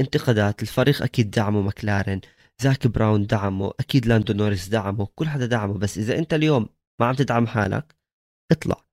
[0.00, 2.20] انتقادات الفريق أكيد دعمه مكلارن
[2.62, 5.74] زاك براون دعمه أكيد لاندو نوريس دعمه كل حدا دعمه.
[5.74, 6.68] بس إذا أنت اليوم
[7.00, 7.96] ما عم تدعم حالك
[8.52, 8.84] اطلع.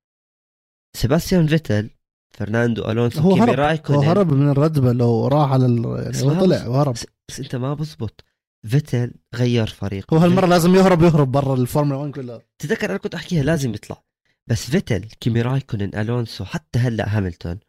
[0.97, 1.89] سيباستيان فيتل
[2.38, 3.53] فرناندو ألونسو هو هرب.
[3.53, 6.03] رايكونن هو هرب من الريد بول لو راح على ال...
[6.03, 6.93] يعني هو طلع وهرب.
[6.93, 8.23] بس, بس أنت ما بزبط.
[8.67, 10.13] فيتل غير فريق.
[10.13, 12.41] هو هالمرة لازم يهرب يهرب برا الفورمولا 1 كلها.
[12.59, 14.03] تذكر أنا كنت أحكيها لازم يطلع.
[14.47, 17.59] بس فيتل كيمي رايكونن ألونسو حتى هلأ هاملتون.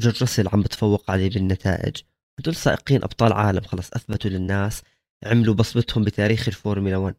[0.00, 1.96] جورج راسل عم بتفوق عليه بالنتائج.
[2.38, 4.82] هدول سائقين أبطال عالم خلص أثبتوا للناس
[5.24, 7.14] عملوا بصمتهم بتاريخ الفورمولا 1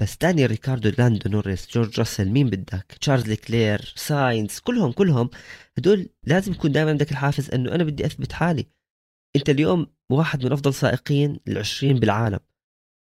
[0.00, 5.30] بس داني ريكاردو لاندو نوريس جورج راسل مين بدك تشارلز لوكلير ساينز كلهم كلهم.
[5.78, 8.66] هدول لازم يكون دائما عندك الحافز إنه أنا بدي أثبت حالي.
[9.36, 12.38] أنت اليوم واحد من أفضل سائقين العشرين بالعالم.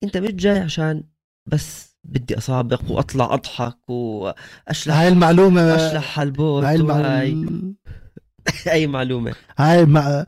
[0.04, 1.04] أنت مش جاي عشان
[1.46, 7.74] بس بدي اسابق وأطلع أضحك واشلح هاي المعلومه أشلح البوت هاي المعلومة.
[8.72, 9.34] اي معلومة.
[9.58, 10.26] هاي ما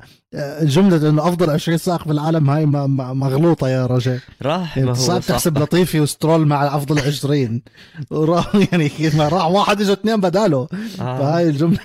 [0.62, 4.20] جملة إنه أفضل 20 سائق في العالم هاي مغلوطة يا رجل.
[4.42, 7.62] راح ما هو صعب تحسب لطيفي وسترول مع أفضل 20
[8.10, 10.68] وراح يعني ما راح واحد اجى اثنين بداله.
[11.00, 11.18] آه.
[11.18, 11.78] فهاي الجملة.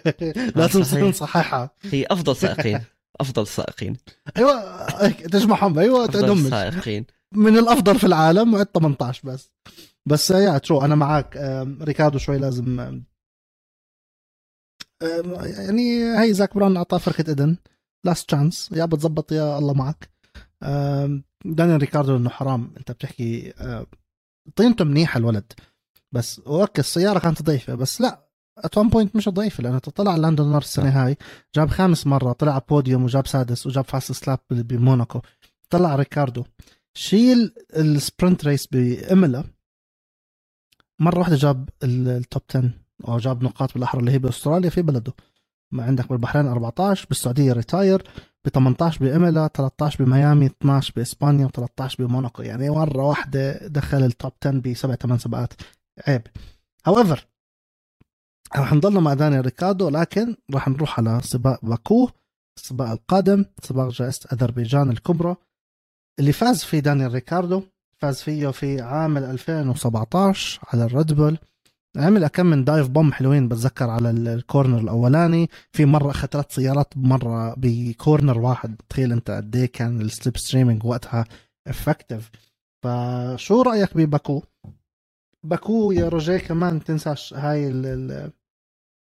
[0.56, 1.74] لازم تصير صحيحة.
[1.82, 2.80] هي أفضل سائقين.
[3.20, 3.96] أفضل سائقين.
[4.36, 7.06] أيوه تجمعهم أيوه أفضل سائقين.
[7.32, 9.50] من الأفضل في العالم وعد 18 بس.
[10.06, 11.36] بس yeah true أنا معك
[11.82, 13.00] ريكاردو شوي لازم
[15.02, 17.56] يعني هي زاك براون اعطاه فرقة as
[18.04, 20.10] a last chance يا بتزبط يا الله معك.
[21.44, 22.72] دانيال ريكاردو إنه حرام.
[22.76, 23.52] أنت بتحكي
[24.56, 25.52] طينته منيحة الولد.
[26.12, 27.74] بس okay السيارة كانت ضعيفة.
[27.74, 28.28] بس لا
[28.58, 31.16] at one point مش ضعيفة لأنه طلع لاندو نوريس السنة هاي.
[31.54, 35.20] جاب خامس مرة طلع على بوديوم وجاب سادس وجاب fastest lap بموناكو.
[35.70, 36.44] طلع ريكاردو.
[36.94, 39.44] شيل ال sprint race بإيمولا
[41.00, 42.70] مرة واحدة جاب ال top 10
[43.08, 45.12] أو جاب نقاط بالأحرى اللي هي بأستراليا في بلده.
[45.72, 48.02] ما عندك بالبحرين 14 بالسعودية retire
[48.44, 52.42] ب 18 بإيمولا 13 بميامي 12 بإسبانيا و13 بموناكو.
[52.42, 55.52] يعني مرة واحدة دخل ال top 10 بسبع ثمان سباقات
[56.06, 56.22] عيب.
[56.86, 57.26] however
[58.56, 62.10] راح نضلنا مع داني ريكاردو لكن راح نروح على سباق باكو
[62.56, 65.36] السباق القادم سباق جائزة أذربيجان الكبرى.
[66.18, 67.62] اللي فاز فيه دانيال ريكاردو
[67.98, 71.38] فاز فيه في عام 2017 على الريد بول.
[71.96, 75.48] عمل كم من dive bomb حلوين بتذكر على ال corner الأولاني.
[75.72, 78.80] في مرة أخذ ثلاث سيارات مرة ب corner واحد.
[78.88, 81.24] تخيل أنت قد إيه كان ال slipstreaming وقتها
[81.66, 82.30] effective
[82.84, 84.42] فشو رأيك بباكو؟
[85.44, 88.32] باكو يا روجيه كمان تنساش هاي ال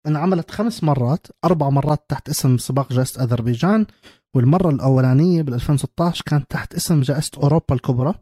[0.07, 3.87] انعملت خمس مرات أربع مرات تحت اسم سباق جائزة أذربيجان
[4.35, 8.15] والمرة الأولانية بال 2016 كانت تحت اسم جائزة أوروبا الكبرى.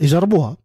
[0.00, 0.56] يجربوها.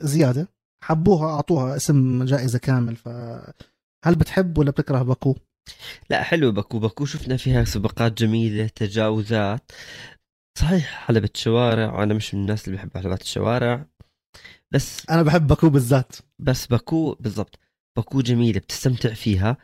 [0.00, 0.48] زيادة.
[0.84, 5.36] حبوها أعطوها اسم جائزة كامل فهل بتحب ولا بتكره باكو؟
[6.10, 6.78] لا حلو باكو.
[6.78, 9.72] باكو شفنا فيها سباقات جميلة تجاوزات.
[10.58, 13.86] صحيح حلبة شوارع وأنا مش من الناس اللي بحب حلبات الشوارع.
[14.74, 16.16] بس أنا بحب باكو بالذات.
[16.38, 17.58] بس باكو بالضبط.
[17.96, 19.56] باكو جميلة بتستمتع فيها.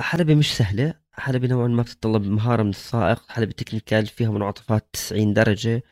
[0.00, 0.94] حلبة مش سهلة.
[1.18, 5.82] حلبة نوعا ما بتتطلب مهارة من السائق؟ حلبة technical فيها منعطفات 90 درجة؟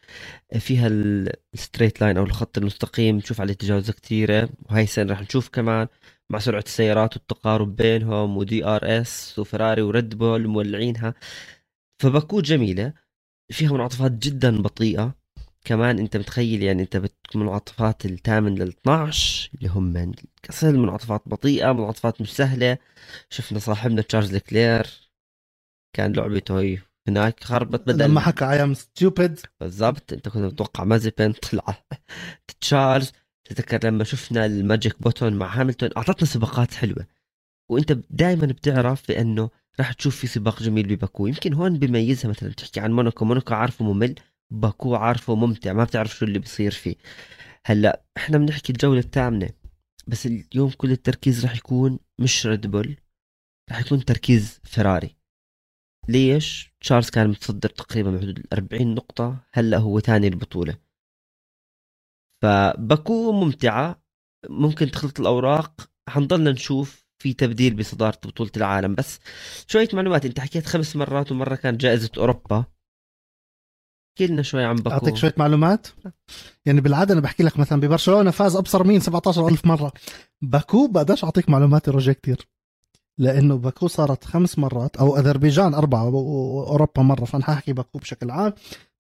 [0.58, 0.88] فيها
[1.54, 5.88] ال straight line أو الخط المستقيم؟ نشوف عليه تجاوزات كثيرة وهي السنة رح نشوف كمان
[6.30, 11.14] مع سرعة السيارات والتقارب بينهم و DRS وفراري وريد بول مولعينها.
[11.98, 12.92] فباكو جميلة.
[13.52, 15.14] فيها منعطفات جدا بطيئة.
[15.64, 17.02] كمان أنت متخيل يعني أنت
[17.34, 20.12] منعطفات الثامن لل 12 اللي هم من
[20.42, 22.78] castle منعطفات بطيئة منعطفات مش سهلة.
[23.30, 25.03] شفنا صاحبنا تشارلز لوكلير.
[25.94, 26.78] كان لعبته
[27.08, 30.12] هناك خربت بدل لما حكى I am stupid بالضبط.
[30.12, 31.84] انت كنت متوقع مازيبن طلع
[32.60, 33.12] تشارلز
[33.44, 37.06] تذكر لما شفنا ال magic button مع هاملتون؟ أعطتنا سباقات حلوة.
[37.70, 41.26] وانت دائما بتعرف بأنه راح تشوف في سباق جميل بباكو.
[41.26, 42.52] يمكن هون بيميزها مثلا.
[42.52, 44.14] تحكي عن موناكو موناكو عارفه ممل.
[44.52, 45.72] باكو عارفه ممتع.
[45.72, 46.94] ما بتعرف شو اللي بيصير فيه.
[47.66, 49.50] هلأ إحنا بنحكي الجولة الثامنة.
[50.06, 52.96] بس اليوم كل التركيز راح يكون مش ريد بول
[53.70, 55.16] راح يكون تركيز فيراري
[56.08, 60.78] ليش تشارلز كان متصدر تقريبا بحدود ال 40 نقطة هلأ هو ثاني البطولة.
[62.42, 64.04] فباكو ممتعة.
[64.48, 65.90] ممكن تخلط الأوراق.
[66.08, 68.94] حنضلنا نشوف في تبديل بصدارة بطولة العالم.
[68.94, 69.18] بس
[69.66, 70.24] شوية معلومات.
[70.24, 72.64] أنت حكيت خمس مرات ومرة كانت جائزة أوروبا.
[74.10, 74.90] احكي لنا شوي عن باكو.
[74.90, 75.86] أعطيك شوية معلومات.
[76.66, 79.92] يعني بالعادة أنا بحكي لك مثلا ببرشلونة فاز أبصر مين 17000 مرة.
[80.42, 82.48] باكو بقدرش أعطيك معلومات روجيه كتير.
[83.18, 88.52] لأنه باكو صارت خمس مرات أو أذربيجان أربعة واوروبا مرة فأنا حاحكي باكو بشكل عام.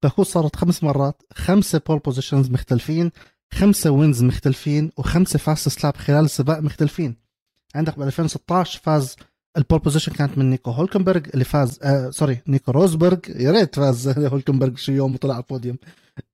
[0.02, 3.10] باكو صارت خمس مرات خمسة pole positions مختلفين
[3.52, 7.16] خمسة wins مختلفين وخمسة fastest lap خلال السباق مختلفين.
[7.74, 9.16] عندك ب 2016 فاز
[9.56, 13.18] ال pole position كانت من نيكو هولكنبرغ اللي فاز آه sorry نيكو روزبرغ.
[13.28, 15.78] يا ريت فاز هولكنبرغ شي يوم وطلع على البوديوم.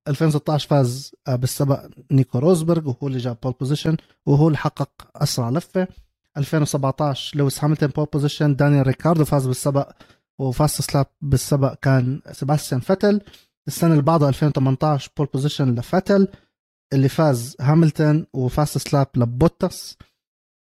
[0.09, 3.97] 2016 فاز آه بالسبق نيكو روزبرغ وهو اللي جاب pole position
[4.27, 5.89] وهو اللي حقق أسرع لفة.
[6.37, 9.93] 2017 لويس هاملتون pole position دانيال ريكاردو فاز بالسبق
[10.39, 13.21] و fastest lap بالسبق كان سيباستيان فتل
[13.69, 16.29] السنة اللي بعدها 2018 pole position لفتل
[16.93, 19.99] اللي فاز هاملتون و fastest lap لبوتس.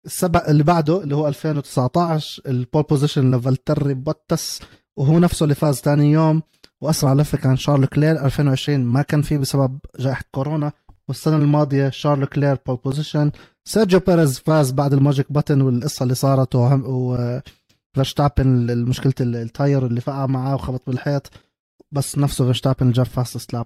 [0.06, 4.62] السبق اللي بعده اللي هو 2019 ال pole position لفالتري بوتس
[4.98, 6.42] وهو نفسه اللي فاز ثاني يوم.
[6.82, 10.72] وأسرع لفة كان شارل لكلير 2020 ما كان فيه بسبب جائحة كورونا.
[11.08, 13.32] والسنة الماضية شارل لكلير pole position
[13.66, 20.02] سيرجيو بيريز فاز بعد ال magic button والقصة اللي صارت وفيرشتابن مشكله ال tyre اللي
[20.02, 21.32] فقع معاه وخبط بالحيط.
[21.92, 23.66] بس نفسه فيرشتابن جاب fastest lap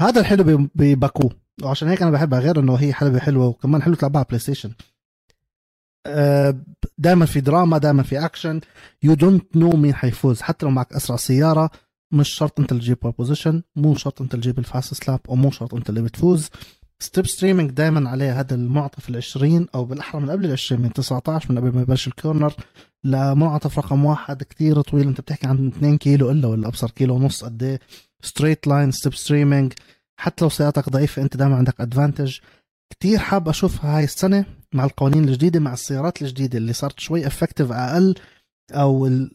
[0.00, 1.30] هذا الحلو بباكو.
[1.62, 4.72] وعشان هيك أنا بحبها غير إنه هي حلبه حلوة وكمان حلو تلعبها PlayStation
[6.98, 8.60] دائما في دراما دائما في action
[9.02, 11.70] you don't know مين حيفوز حتى لو معك أسرع سيارة.
[12.12, 15.50] مش شرط انت اللي تجيب position مو شرط انت اللي تجيب ال fastest lap ومو
[15.50, 16.50] شرط انت اللي بتفوز.
[17.02, 21.74] slipstreaming دائما عليه هذا المعطف ال20 أو بالأحرى من قبل ال20 من 19 من قبل
[21.74, 22.54] ما يبلش ال corner
[23.04, 27.44] لمعطف رقم واحد كثير طويل انت بتحكي عن 2 كيلو إلا ولا أبصر كيلو ونص
[27.44, 27.80] قد إيه.
[28.22, 29.72] straight line slipstreaming
[30.16, 32.38] حتى لو سيارتك ضعيفة انت دائما عندك advantage
[32.90, 34.44] كثير حاب اشوفها هاي السنة
[34.74, 38.14] مع القوانين الجديدة مع السيارات الجديدة اللي صارت شوي effective أقل
[38.72, 39.30] أو ال...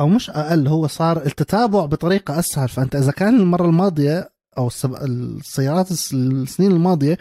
[0.00, 2.68] أو مش أقل هو صار التتابع بطريقة أسهل.
[2.68, 4.70] فأنت إذا كان المرة الماضية أو.
[4.84, 7.18] السيارات الس- السنين الماضية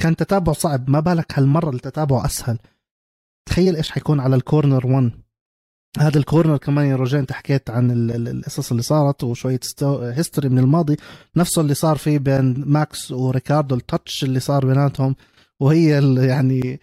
[0.00, 0.90] كان تتابع صعب.
[0.90, 2.58] ما بالك هالمرة التتابع أسهل.
[3.46, 5.10] تخيل إيش حيكون على ال corner 1
[5.98, 10.48] هذا الكورنر كمان يا رجاء أنت حكيت عن ال- ال- القصص اللي صارت وشوية history
[10.48, 10.96] من الماضي.
[11.36, 15.16] نفسه اللي صار فيه بين ماكس وريكاردو ال touch اللي صار بيناتهم.
[15.60, 15.90] وهي
[16.26, 16.80] يعني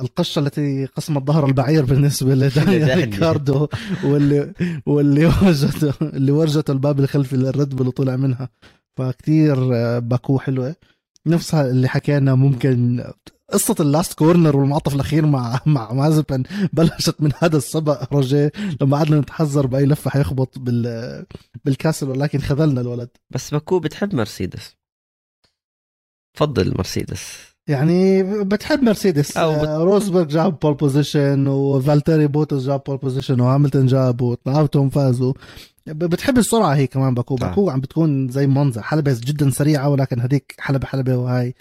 [0.00, 2.96] القشة التي قسمت ظهر البعير بالنسبة لدانيال.
[2.98, 3.68] ريكاردو
[4.04, 4.52] واللي
[4.86, 8.48] واللي ورجته اللي ورجته الباب الخلفي لل Red Bull وطلع منها.
[8.96, 10.76] فكتير آه، باكو حلوة.
[11.26, 13.04] نفسها اللي حكينا ممكن
[13.52, 16.42] قصة ال last corner والمعطف الأخير مع مع مازبن
[16.72, 21.26] بلشت من هذا السبق رجاء لما قعدنا نتحزر بأي لفة حيخبط بال
[21.64, 23.08] بال castle ولكن خذلنا الولد.
[23.30, 24.76] بس باكو بتحب مرسيدس.
[26.36, 27.53] فضل مرسيدس.
[27.68, 29.36] يعني بتحب مرسيدس.
[29.36, 35.32] أو آه، جاب pole position وفالتيري بوتس جاب pole position وهاملتون جاب واثنيناتهم فازوا
[35.86, 37.36] بتحب السرعة هي كمان باكو.
[37.36, 37.48] صح.
[37.48, 41.54] باكو عم بتكون زي مونزا حلبة جدا سريعة ولكن هذيك حلبة حلبة وهاي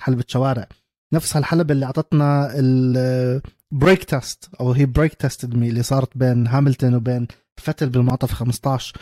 [0.00, 0.68] حلبة شوارع.
[1.12, 6.94] نفس هالحلبة اللي أعطتنا ال brake test أو هي brake test اللي صارت بين هاملتون
[6.94, 7.26] وبين
[7.56, 8.92] فتل بالمعطف 15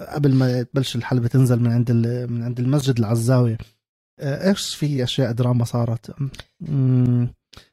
[0.00, 1.92] قبل ما تبلش الحلبة تنزل من عند
[2.30, 3.58] من عند المسجد آه،
[4.20, 6.14] إيش في أشياء دراما صارت.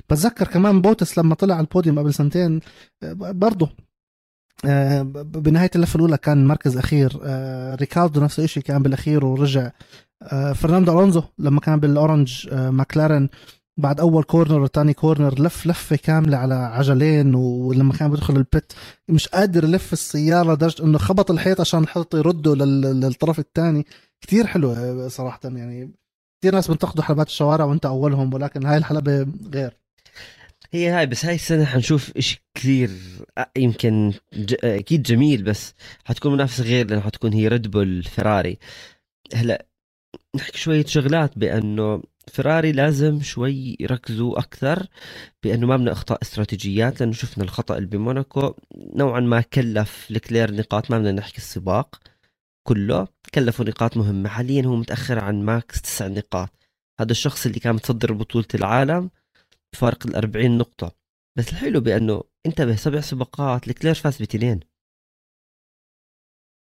[0.09, 2.59] بتذكر كمان بوتس لما طلع على البوديوم قبل سنتين
[3.03, 3.69] آه، برضه
[4.65, 9.71] آه، بنهاية اللفه الأولى كان مركز أخير آه، ريكاردو نفس الشيء كان بالأخير ورجع.
[10.21, 13.29] آه، فرناندو ألونزو لما كان بال orange آه، ماكلارن
[13.79, 18.75] بعد أول corner وثاني corner لف لفة كاملة على عجلين ولما كان بيدخل ال pit
[19.09, 23.85] مش قادر يلف السيارة لدرجة إنه خبط الحيط عشان الحيط يرده لل- للطرف الثاني
[24.21, 25.91] كتير حلو آه، صراحة يعني.
[26.41, 29.77] كثير ناس بينتقدوا حلبات الشوارع وانت أولهم ولكن هاي الحلبة غير.
[30.71, 32.89] هي هاي بس هاي السنة حنشوف إشي كثير
[33.57, 34.55] يمكن ج...
[34.63, 35.73] أكيد جميل بس
[36.05, 38.57] حتكون منافسة غير لأنه حتكون هي Red Bull فيراري
[39.33, 39.65] هلأ
[40.35, 44.87] نحكي شوية شغلات بأنه فيراري لازم شوي يركزوا أكثر
[45.43, 50.91] بأنه ما بدنا أخطاء استراتيجيات لأنه شفنا الخطأ اللي بموناكو نوعا ما كلف لكلير نقاط
[50.91, 51.99] ما بدنا نحكي السباق.
[52.67, 54.29] كله كلفوا نقاط مهمة.
[54.29, 56.49] حاليا هو متأخر عن ماكس تسع نقاط.
[56.99, 59.09] هذا الشخص اللي كان متصدر بطولة العالم
[59.73, 60.95] بفارق ال 40 نقطة.
[61.37, 64.59] بس الحلو بأنه انتبه سبع سباقات لكلير فاز بتنين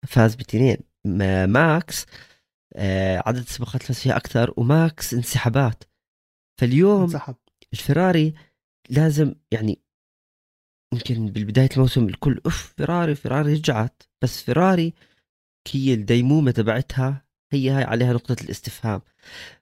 [0.08, 2.06] فاز بتنين ما- ماكس
[2.76, 5.84] آه عدد السباقات اللي فاز فيها أكثر وماكس انسحابات.
[6.62, 7.36] فاليوم انسحب.
[7.74, 8.34] الفراري
[8.90, 9.80] لازم يعني
[10.94, 14.04] يمكن بالبداية الموسم الكل أوف فيراري فيراري رجعت.
[14.24, 14.94] بس فيراري
[15.72, 19.02] هي الديمومة تبعتها هي هاي عليها نقطة الاستفهام.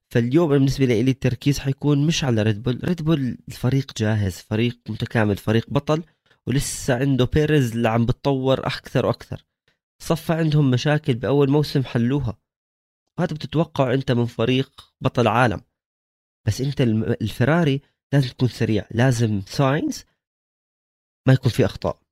[0.09, 4.79] فاليوم أنا بالنسبة لي التركيز حيكون مش على Red Bull Red Bull الفريق جاهز فريق
[4.89, 6.03] متكامل فريق بطل
[6.47, 9.45] ولسه عنده بيريز اللي عم بتطور أكثر وأكثر.
[9.99, 12.37] صفى عندهم مشاكل بأول موسم حلوها.
[13.17, 15.61] وهذا بتتوقع أنت من فريق بطل عالم.
[16.47, 17.81] بس الم- الفراري
[18.13, 18.85] لازم تكون سريع.
[18.91, 20.03] لازم ساينز
[21.27, 22.02] ما يكون في أخطاء.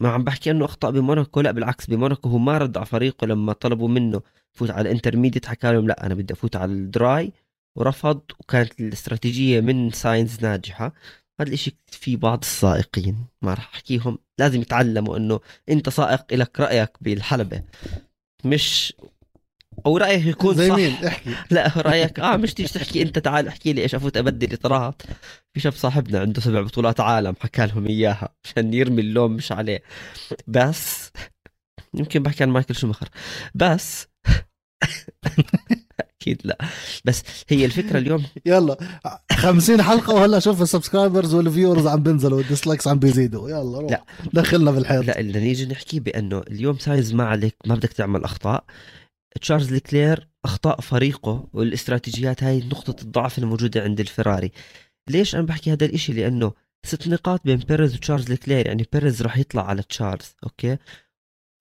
[0.00, 3.52] ما عم بحكي إنه اخطاء بموناكو لا بالعكس بموناكو هو ما رد على فريقه لما
[3.52, 4.22] طلبوا منه
[4.54, 7.32] يفوت على ال intermediate حكى لهم لا أنا بدي أفوت على ال dry
[7.76, 10.92] ورفض وكانت الاستراتيجية من ساينز ناجحة.
[11.40, 16.90] هذا الإشي في بعض السائقين ما راح أحكيهم لازم يتعلموا إنه أنت سائق لك رأيك
[17.00, 17.62] بالحلبة
[18.44, 18.94] مش
[19.86, 21.30] أو رأيك يكون زي صح؟ مين؟ احكي.
[21.54, 22.20] لا رأيك.
[22.20, 23.02] آه مش تيجي تحكي.
[23.02, 25.02] أنت تعال احكي لي إيش أفوت ابدل اطارات
[25.54, 28.28] في شاب صاحبنا عنده سبع بطولات عالم حكى لهم إياها.
[28.44, 29.82] عشان يرمي اللوم مش عليه.
[30.46, 31.10] بس
[31.98, 33.08] يمكن بحكي عن مايكل شومخر
[33.54, 34.06] بس
[36.20, 36.58] أكيد لا.
[37.04, 38.24] بس هي الفكرة اليوم.
[38.46, 38.76] يلا.
[39.32, 42.38] 50 حلقة وهلا شوف ال subscribers وال viewers عم بينزلوا.
[42.38, 43.50] وال dislikes عم بيزيدوا.
[43.50, 43.90] يلا روح.
[43.90, 44.04] لا.
[44.32, 48.64] دخلنا بالحيط لا اللي نيجي نحكي بأنه اليوم ساينز ما عليك ما بدك تعمل أخطاء.
[49.40, 54.52] تشارلز ليكلير أخطاء فريقه والاستراتيجيات هاي نقطة الضعف الموجودة عند الفراري.
[55.10, 56.52] ليش أنا بحكي هذا الإشي؟ لأنه
[56.86, 60.78] ست نقاط بين بيريز وتشارلز ليكلير يعني بيريز راح يطلع على تشارلز أوكي؟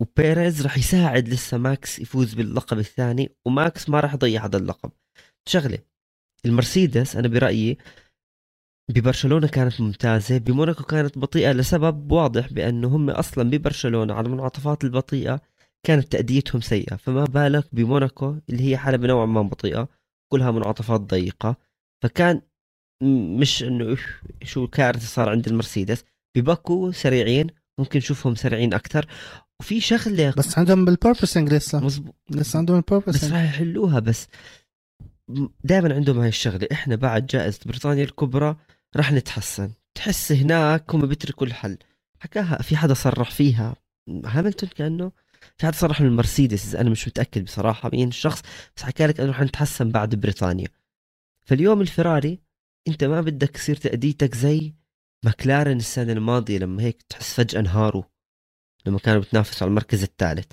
[0.02, 4.92] وبيريز راح يساعد لسه ماكس يفوز باللقب الثاني وماكس ما راح يضيع هذا اللقب.
[5.50, 5.80] شغلة
[6.46, 7.78] المرسيدس أنا برأيي
[8.90, 15.42] ببرشلونة كانت ممتازة بموناكو كانت بطيئة لسبب واضح بأنه هم أصلا ببرشلونة على المنعطفات البطيئة.
[15.84, 16.96] كانت تأديتهم سيئة.
[16.96, 19.88] فما بالك بموناكو اللي هي حلبة نوعا ما بطيئة
[20.32, 21.56] كلها منعطفات ضيقة.
[22.04, 22.42] فكان
[23.40, 23.98] مش إنه
[24.44, 26.04] شو كارثة صار عند المرسيدس.
[26.36, 27.48] بباكو سريعين
[27.80, 29.08] ممكن نشوفهم سريعين أكثر.
[29.60, 31.80] وفي شغلة بس عندهم بال porpoising لسه.
[31.80, 34.28] مزبوط لسه عندهم بس ال porpoising راح يحلوها بس
[35.64, 36.68] دائما عندهم هاي الشغلة.
[36.72, 38.56] إحنا بعد جائزة بريطانيا الكبرى
[38.96, 39.72] راح نتحسن.
[39.96, 41.78] تحس هناك هم بيتركوا الحل.
[42.20, 43.76] حكاها في حدا صرح فيها.
[44.26, 45.12] هاملتون كأنه
[45.58, 48.42] في حد صرح من المرسيدس أنا مش متأكد بصراحة مين الشخص
[48.78, 50.68] بس حكى لك إنه رح نتحسن بعد بريطانيا.
[51.46, 52.40] فاليوم الفراري
[52.88, 54.74] أنت ما بدك تصير تأديتك زي
[55.26, 58.04] مكلارن السنة الماضية لما هيك تحس فجأة انهاروا
[58.86, 60.52] لما كانوا بتنافسوا على المركز الثالث.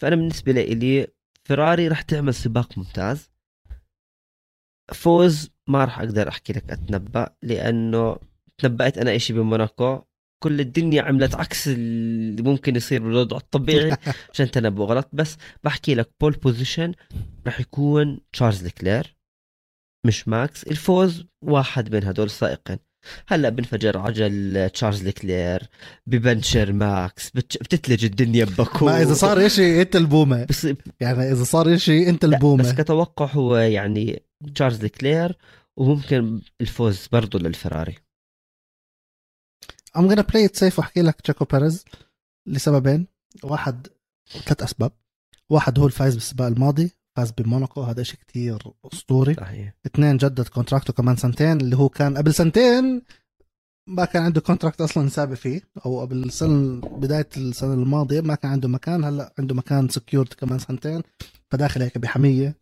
[0.00, 1.06] فأنا بالنسبة لي
[1.44, 3.30] فراري رح تعمل سباق ممتاز.
[4.94, 8.18] فوز ما راح أقدر أحكي لك أتنبأ لأنه
[8.58, 10.02] تنبأت أنا إشي بموناكو.
[10.42, 13.96] كل الدنيا عملت عكس اللي ممكن يصير بالوضع الطبيعي
[14.32, 14.84] عشان تنبؤ.
[14.84, 15.08] غلط.
[15.12, 16.92] بس بحكي لك pole position
[17.46, 19.16] راح يكون تشارلز لكلير
[20.06, 20.64] مش ماكس.
[20.64, 22.78] الفوز واحد من هدول السائقين.
[23.28, 25.68] هلا بنفجر عجل تشارلز لكلير
[26.06, 28.86] ببنشر ماكس بتتلج الدنيا بباكو.
[28.86, 30.44] ما إذا صار شيء أنت البومة.
[30.44, 30.68] بس
[31.00, 32.62] يعني إذا صار شيء أنت البومة.
[32.62, 34.22] بس كتوقع هو يعني
[34.54, 35.36] تشارلز لكلير
[35.76, 37.94] وممكن الفوز برضه للفراري.
[39.96, 41.84] I'm gonna play it safe واحكي لك تشيكو بيريز
[42.48, 43.06] لسببين.
[43.44, 43.86] واحد
[44.28, 44.92] ثلاث أسباب.
[45.50, 48.58] واحد هو الفايز بالسباق الماضي فاز بموناكو هذا شيء كتير
[48.92, 49.34] أسطوري.
[49.34, 49.74] صحيح.
[49.86, 53.02] اثنين جدد contract ه كمان سنتين اللي هو كان قبل سنتين
[53.88, 58.50] ما كان عنده contract أصلا سابق فيه أو قبل السنة بداية السنة الماضية ما كان
[58.50, 61.02] عنده مكان هلأ عنده مكان secured كمان سنتين
[61.50, 62.56] فداخل هيك بحمية.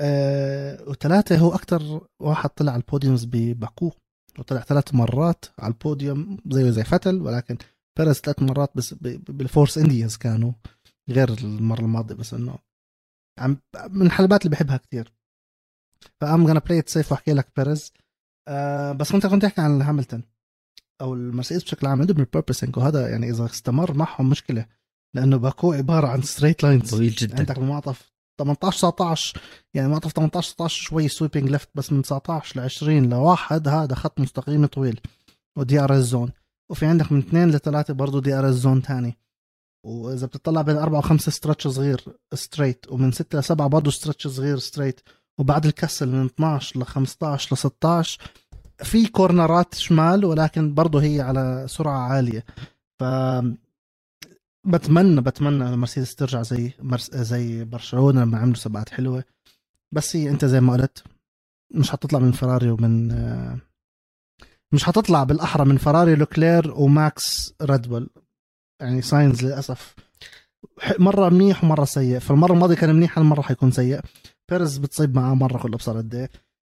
[0.00, 3.92] أه وثلاثة هو أكثر واحد طلع على ال podiums بباكو.
[4.38, 7.58] وطلع ثلاث مرات على البوديوم زيه زي فتل ولكن
[7.98, 10.52] بيرز ثلاث مرات بس بالفورس إنديانز كانوا
[11.10, 12.58] غير المرة الماضية بس إنه
[13.38, 13.56] عم
[13.90, 15.12] من الحلبات اللي بحبها كثير
[16.20, 17.92] ف I'm gonna play safe وأحكي لك بيرز
[18.48, 20.22] آه بس كنت كنت تحكي عن هاملتون
[21.00, 24.66] أو المرسيدس بشكل عام عندهم ال porpoising وهذا يعني إذا استمر معهم مشكلة
[25.14, 27.38] لأنه باكو عبارة عن straight lines طويل جدا.
[27.38, 29.40] عندك المنعطف 18 19
[29.74, 34.20] يعني منعطف 18 19 شوي sweeping left بس من 19 ل 20 لواحد هذا خط
[34.20, 35.00] مستقيم طويل.
[35.58, 36.32] و DRS zone.
[36.70, 39.18] وفي عندك من اثنين لثلاثة برضه DRS zone ثاني.
[39.86, 42.04] وإذا بتطلع بين أربعة وخمسة stretch صغير
[42.34, 45.00] straight ومن ستة لسبعة برضه stretch صغير straight
[45.38, 48.20] وبعد ال castle من 12 ل 15 ل 16
[48.82, 52.44] في corner ات شمال ولكن برضه هي على سرعة عالية.
[53.00, 53.04] ف
[54.66, 57.10] بتمنى بتمنى مرسيدس ترجع زي مرس...
[57.10, 59.24] زي برشلونة لما عملوا سباقات حلوة.
[59.92, 61.04] بس هي أنت زي ما قلت
[61.74, 63.08] مش حتطلع من فراري ومن
[64.72, 68.10] مش حتطلع بالأحرى من فراري لوكلير وماكس ريدبول.
[68.80, 69.94] يعني ساينز للأسف
[70.98, 72.18] مرة منيح ومرة سيء.
[72.18, 74.00] فالمره الماضية كان منيح المره حيكون سيء؟
[74.50, 76.30] بيرز بتصيب معاه مرة كل ابصار قد إيه؟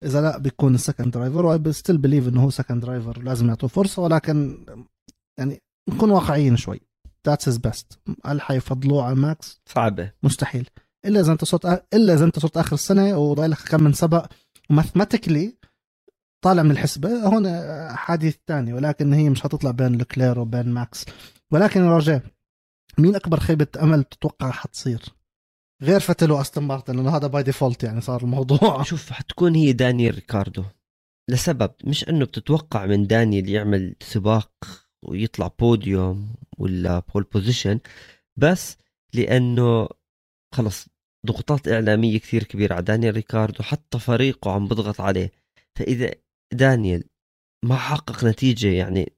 [0.03, 3.47] إذا لا بيكون ال second driver و I still believe إنه هو second driver لازم
[3.47, 4.65] يعطوه فرصة ولكن
[5.37, 6.81] يعني نكون واقعيين شوي.
[7.25, 10.11] that's his best هل حيفضلوه على ماكس؟ صعبة.
[10.23, 10.69] مستحيل.
[11.05, 14.25] إلا إذا أنت صرت إلا إذا أنت صرت آخر السنة وضايل لك كم من سباق.
[14.69, 15.57] و mathematically
[16.43, 17.09] طالع من الحسبة.
[17.09, 17.47] هون
[17.95, 21.05] حديث ثاني ولكن هي مش حتطلع بين لوكلير وبين ماكس
[21.51, 22.21] ولكن رجاء
[22.97, 25.01] مين أكبر خيبة أمل تتوقع حتصير؟
[25.83, 28.83] غير فتل وأستون مارتن لأنه هذا by default يعني صار الموضوع.
[28.91, 30.63] شوف حتكون هي دانيال ريكاردو.
[31.29, 34.51] لسبب مش إنه بتتوقع من دانيال يعمل سباق
[35.05, 37.79] ويطلع بوديوم ولا pole position
[38.37, 38.77] بس
[39.13, 39.89] لأنه
[40.55, 40.87] خلص
[41.25, 45.31] ضغوطات إعلامية كثير كبيرة على دانيال ريكاردو حتى فريقه عم بضغط عليه.
[45.75, 46.11] فإذا
[46.53, 47.03] دانيال
[47.65, 49.13] ما حقق نتيجة يعني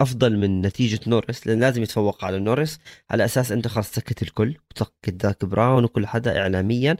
[0.00, 2.78] أفضل من نتيجة نورس لأن لازم يتفوق على نورس
[3.10, 6.96] على أساس انت خلاص سكت الكل وسكت زاك براون وكل حدا اعلاميا.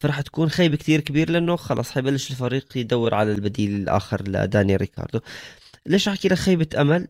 [0.00, 5.20] فراح تكون خيبه كثير كبير لأنه خلاص حيبلش الفريق يدور على البديل الآخر لدانيال ريكاردو.
[5.86, 7.08] ليش أحكي لك خيبة أمل؟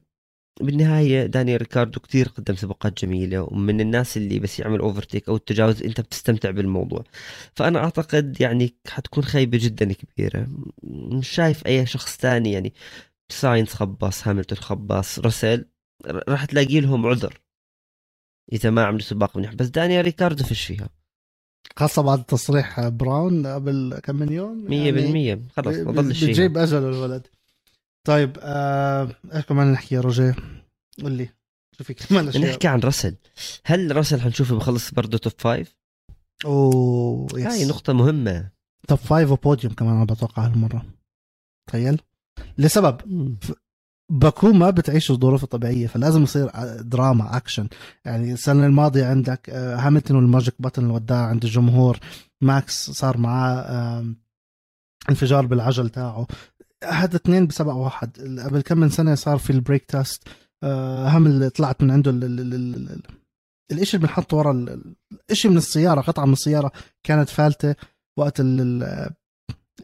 [0.61, 5.83] بالنهاية داني ريكاردو كتير قدم سباقات جميلة ومن الناس اللي بس يعمل overtake أو التجاوز
[5.83, 7.05] أنت بتستمتع بالموضوع.
[7.55, 10.47] فأنا أعتقد يعني حتكون خيبة جدا كبيرة.
[10.83, 12.73] مش شايف أي شخص ثاني يعني.
[13.29, 15.65] ساينس خباص هاملتون خباص راسل
[16.07, 17.41] راح تلاقي لهم عذر.
[18.53, 19.55] إذا ما عملوا سباق منيح.
[19.55, 20.89] بس داني ريكاردو فيش فيها.
[21.77, 26.59] خاصة بعد تصريح براون قبل كم من يوم 100% يعني خلص ما ضلش فيها بجيب
[26.59, 27.27] أجله الولد.
[28.05, 30.37] طيب آه إيش كمان نحكي يا روجيه؟
[31.03, 31.29] قول لي
[31.79, 33.17] شو في كمان اشياء نحكي عن راسل.
[33.65, 35.77] هل راسل حنشوفه بخلص برضه top five؟
[36.45, 38.51] oh yes هاي نقطة مهمة.
[38.89, 40.87] top five و podium كمان أنا بتوقع هالمرة.
[41.69, 42.01] تخيل.
[42.59, 43.01] لسبب
[44.13, 46.51] باكو ما بتعيش الظروف الطبيعية فلازم يصير
[46.81, 47.69] دراما اكشن
[48.05, 51.99] يعني السنة الماضية عندك آه، هاملتون وال magic button اللي وداها عند الجمهور.
[52.41, 54.15] ماكس صار معاه
[55.11, 56.27] انفجار بالعجل تاعه.
[56.89, 58.39] هذا اثنين بسبع واحد.
[58.45, 60.23] قبل كم من سنة صار في ال brake test
[60.63, 62.11] آه، هم اللي طلعت من عنده
[63.73, 64.53] الإشي اللي بنحطه ورا
[65.31, 66.73] الإشي من السيارة قطعة من السيارة
[67.03, 67.75] كانت فالتة
[68.19, 68.41] وقت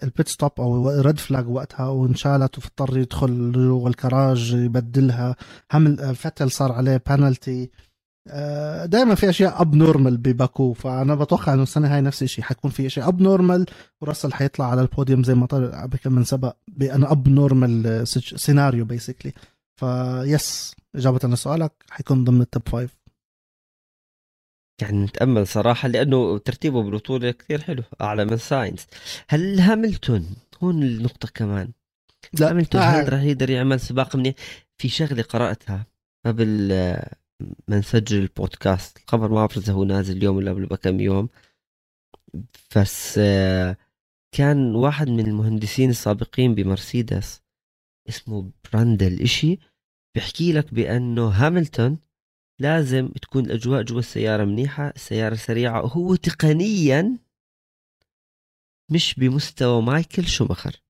[0.03, 5.37] ال pit stop أو red flag وقتها وانشالت واضطر يدخل جوا الكراج يبدلها.
[5.73, 7.71] هم فتل صار عليه بانالتي
[8.85, 12.45] دائما في أشياء abnormal بباكو فأنا بتوقع إنه السنة هاي نفس الشيء.
[12.45, 13.67] حيكون في شيء abnormal
[14.01, 18.03] وراسل حيطلع على البوديوم زي ما طلع بكم من سبق بأنه abnormal
[18.37, 19.33] scenario basically
[19.77, 23.01] فيس إجابة لسؤالك حيكون ضمن ال top five
[24.83, 28.87] يعني نتأمل صراحة لأنه ترتيبه بالبطولة كثير حلو أعلى من ساينز
[29.29, 30.27] هل هاملتون
[30.63, 31.69] هون النقطة كمان.
[32.33, 34.35] لا هاملتون هل راح يقدر يعمل سباق منيح؟
[34.77, 35.87] في شغلة قرأتها
[36.27, 36.69] قبل
[37.69, 38.99] ما نسجل البودكاست.
[38.99, 41.29] الخبر ما بعرف إذا هو نازل اليوم ولا قبل بكم يوم.
[42.77, 43.21] بس
[44.33, 47.43] كان واحد من المهندسين السابقين بمرسيدس
[48.09, 49.59] اسمه براندل إشي
[50.15, 51.99] بيحكي لك بأنه هاملتون
[52.59, 57.19] لازم تكون الأجواء جوا السيارة منيحة السيارة سريعة وهو تقنيا
[58.91, 60.83] مش بمستوى مايكل شومخر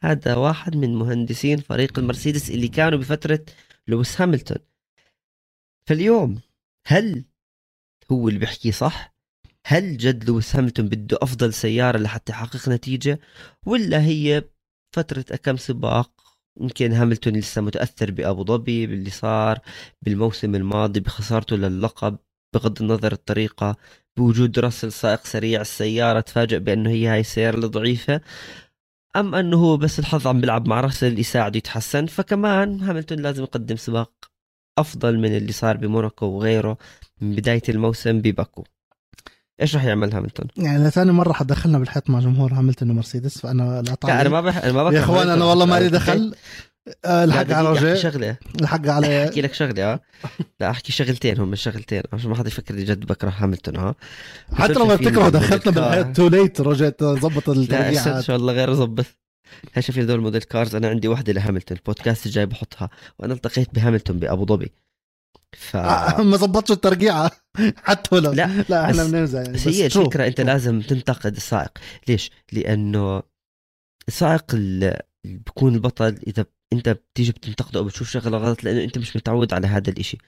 [0.00, 3.44] هذا واحد من مهندسين فريق المرسيدس اللي كانوا بفترة
[3.88, 4.58] لويس هاملتون.
[5.88, 6.40] فاليوم
[6.86, 7.24] هل
[8.12, 9.14] هو اللي بيحكي صح؟
[9.66, 13.20] هل جد لويس هاملتون بده أفضل سيارة لحتى يحقق نتيجة؟
[13.66, 14.44] ولا هي
[14.96, 16.10] فترة كم سباق؟
[16.60, 19.58] يمكن هاملتون لسه متأثر بأبو ظبي باللي صار
[20.02, 22.18] بالموسم الماضي بخسارته للقب
[22.54, 23.76] بغض النظر الطريقة
[24.16, 28.20] بوجود راسل سائق سريع السيارة تفاجئ بأنه هي هاي السيارة الضعيفة
[29.16, 33.76] أم أنه هو بس الحظ عم بيلعب مع راسل يساعده يتحسن؟ فكمان هاملتون لازم يقدم
[33.76, 34.33] سباق.
[34.78, 36.78] أفضل من اللي صار بموناكو وغيره
[37.20, 38.64] من بداية الموسم بباكو.
[39.60, 43.96] إيش راح يعمل هاملتون؟ يعني لثاني مرة حدخلنا بالحيط مع جمهور هاملتون ومرسيدس فأنا لا
[44.04, 44.56] لا أنا ما بح...
[44.64, 46.34] أنا ما يا إخوان أنا والله ما لي دخل.
[47.04, 47.96] آه، الحق على رجاء.
[47.96, 48.36] شغلة.
[48.60, 50.00] الحق على أحكي لك شغلة آه.
[50.60, 53.94] لا أحكي شغلتين هم الشغلتين عشان ما حدا يفكر جد بكره هاملتون آه.
[54.54, 58.52] حتى لو ما بتكره دخلتنا بالحيط too late رجعت ظبط الترقيع لا إن شاء الله
[58.52, 59.06] غير ظبط.
[59.74, 64.18] هاي شايفين هذول model cars؟ أنا عندي واحدة لهاملتون البودكاست الجاي بحطها وأنا التقيت بهاملتون
[64.18, 64.72] بأبو ظبي.
[65.52, 67.30] ف آه، ما ظبطش الترقيعة.
[67.76, 71.78] حتى لو لا لا إحنا بننزع يعني بس هي الفكرة أنت لازم تنتقد السائق.
[72.08, 73.22] ليش؟ لأنه
[74.08, 79.16] السائق اللي بيكون البطل إذا أنت بتيجي بتنتقده أو بتشوف شغلة غلط لأنه أنت مش
[79.16, 80.18] متعود على هذا الإشي.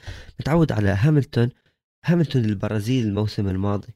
[0.41, 1.51] متعود على هاملتون
[2.05, 3.95] هاملتون البرازيل الموسم الماضي.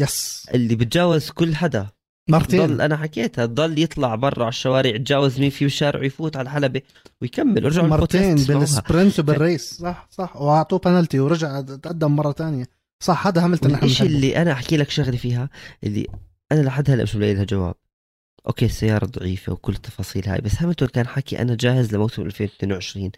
[0.00, 1.95] yes اللي بتجاوز كل حدا.
[2.28, 2.66] مرتين.
[2.66, 6.82] ضل أنا حكيتها ضل يطلع برا على الشوارع يتجاوز مين فيه الشارع ويفوت على الحلبة
[7.22, 7.64] ويكمل.
[7.64, 9.74] ورجع مرتين بال sprint وبال race.
[9.74, 10.36] صح صح.
[10.36, 12.68] وأعطوه بنالتي ورجع تقدم مرة تانية.
[13.02, 15.48] صح هذا هاملتون الشيء اللي أنا أحكي لك شغلة فيها
[15.84, 16.06] اللي
[16.52, 17.74] أنا لحد هلأ مش ملاقي لها جواب.
[18.46, 23.10] okay السيارة ضعيفة وكل التفاصيل هاي بس هاملتون كان حكي أنا جاهز لموسم 2022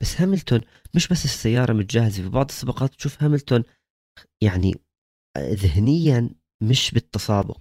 [0.00, 0.60] بس هاملتون
[0.94, 3.62] مش بس السيارة متجهزة في بعض السباقات تشوف هاملتون
[4.40, 4.74] يعني
[5.38, 6.30] ذهنيا
[6.62, 7.58] مش بالتسابق.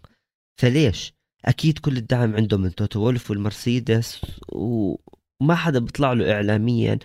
[0.61, 1.13] فليش؟
[1.45, 6.99] أكيد كل الدعم عنده من توتو وولف والمرسيدس وما حدا بيطلع له اعلاميا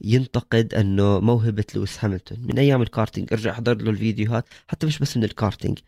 [0.00, 2.38] ينتقد إنه موهبة لويس هاملتون.
[2.40, 5.78] من أيام الكارتينج أرجع أحضر له الفيديوهات حتى مش بس من الكارتينج.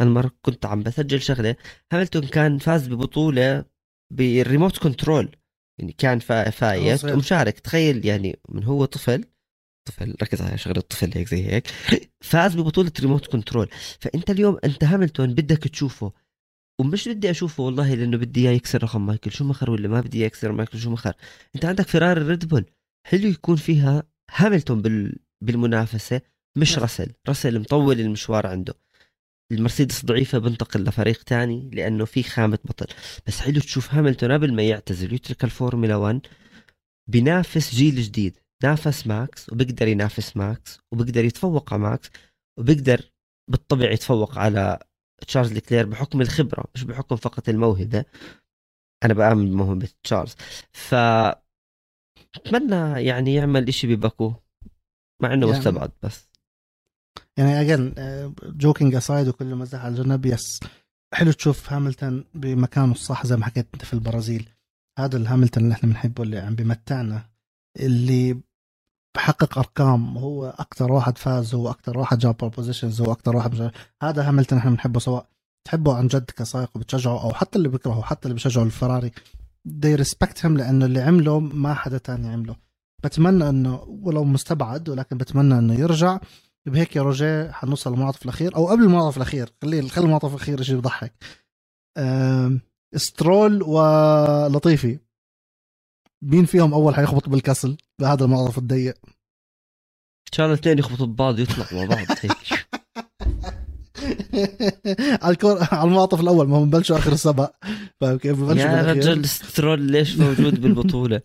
[0.00, 1.56] أنا مرة كنت عم بسجل شغلة
[1.92, 3.64] هاملتون كان فاز ببطولة
[4.12, 5.36] بال remote control.
[5.78, 7.04] يعني كان فايت.
[7.04, 7.60] ومشارك.
[7.60, 9.24] تخيل يعني من هو طفل
[9.88, 11.66] طفل ركز على شغلة الطفل هيك زي هيك.
[12.30, 13.68] فاز ببطولة remote control.
[14.00, 16.12] فأنت اليوم أنت هاملتون بدك تشوفه
[16.80, 19.32] ومش بدي أشوفه والله لأنه بدي إياه يكسر رقم مايكل.
[19.32, 21.14] شومخر ولا ما بدي إياه يكسر مايكل؟ شومخر
[21.54, 22.64] أنت عندك فراري ريد بول.
[23.06, 25.16] حلو يكون فيها هاملتون بال...
[25.40, 26.20] بالمنافسة
[26.56, 27.12] مش راسل.
[27.28, 28.74] راسل مطول المشوار عنده.
[29.52, 32.86] المرسيدس ضعيفة بنتقل لفريق تاني لأنه في خامة بطل.
[33.26, 36.20] بس حلو تشوف هاملتون قبل ما يعتزل يترك الفورمولا 1
[37.10, 38.36] بينافس جيل جديد.
[38.62, 42.10] نافس ماكس وبيقدر ينافس ماكس وبيقدر يتفوق على ماكس
[42.58, 43.10] وبيقدر
[43.50, 44.78] بالطبع يتفوق على
[45.24, 48.04] تشارلز لوكلير بحكم الخبرة مش بحكم فقط الموهبة.
[49.04, 50.34] أنا بآمن بموهبة تشارلز.
[50.72, 50.94] ف
[52.34, 54.34] أتمنى يعني يعمل إشي بباكو
[55.22, 56.28] مع إنه يعني مستبعد بس.
[57.38, 57.94] يعني again
[58.42, 60.60] joking aside وكل مزح على الجنب yes
[61.14, 64.48] حلو تشوف هاملتون بمكانه الصح زي ما حكيت أنت في البرازيل.
[64.98, 67.30] هذا الهاملتون اللي إحنا بنحبه اللي عم بمتعنا
[67.80, 68.40] اللي
[69.14, 73.72] بحقق أرقام هو أكثر واحد فاز هو أكثر واحد جاب positions هو أكثر واحد مجال.
[74.02, 75.26] هذا هاملتون إحنا بنحبه سواء
[75.64, 79.10] تحبه عن جد كسائق وبتشجعه أو حتى اللي بيكرهه حتى اللي بيشجعوا الفراري.
[79.64, 82.56] they respect him لأنه اللي عمله ما حدا تاني عمله.
[83.04, 86.18] بتمنى إنه ولو مستبعد ولكن بتمنى إنه يرجع.
[86.66, 89.52] بهيك يا روجيه حنوصل للمنعطف الأخير أو قبل المنعطف الأخير.
[89.62, 91.12] خلي المنعطف الأخير شيء بضحك
[92.96, 94.98] سترول ولطيفي.
[96.22, 98.94] مين فيهم أول حيخبط بال castle بهذا المنعطف الضيق.
[100.38, 102.06] الله الاثنين يخبطوا ببعض يطلعوا مع بعض.
[102.22, 102.66] هيك.
[105.22, 107.54] على الكور على المنعطف الأول ما هم بلشوا آخر السبق
[108.00, 111.20] فاهم كيف؟ ببلشوا يا رجل سترول ليش موجود بالبطولة؟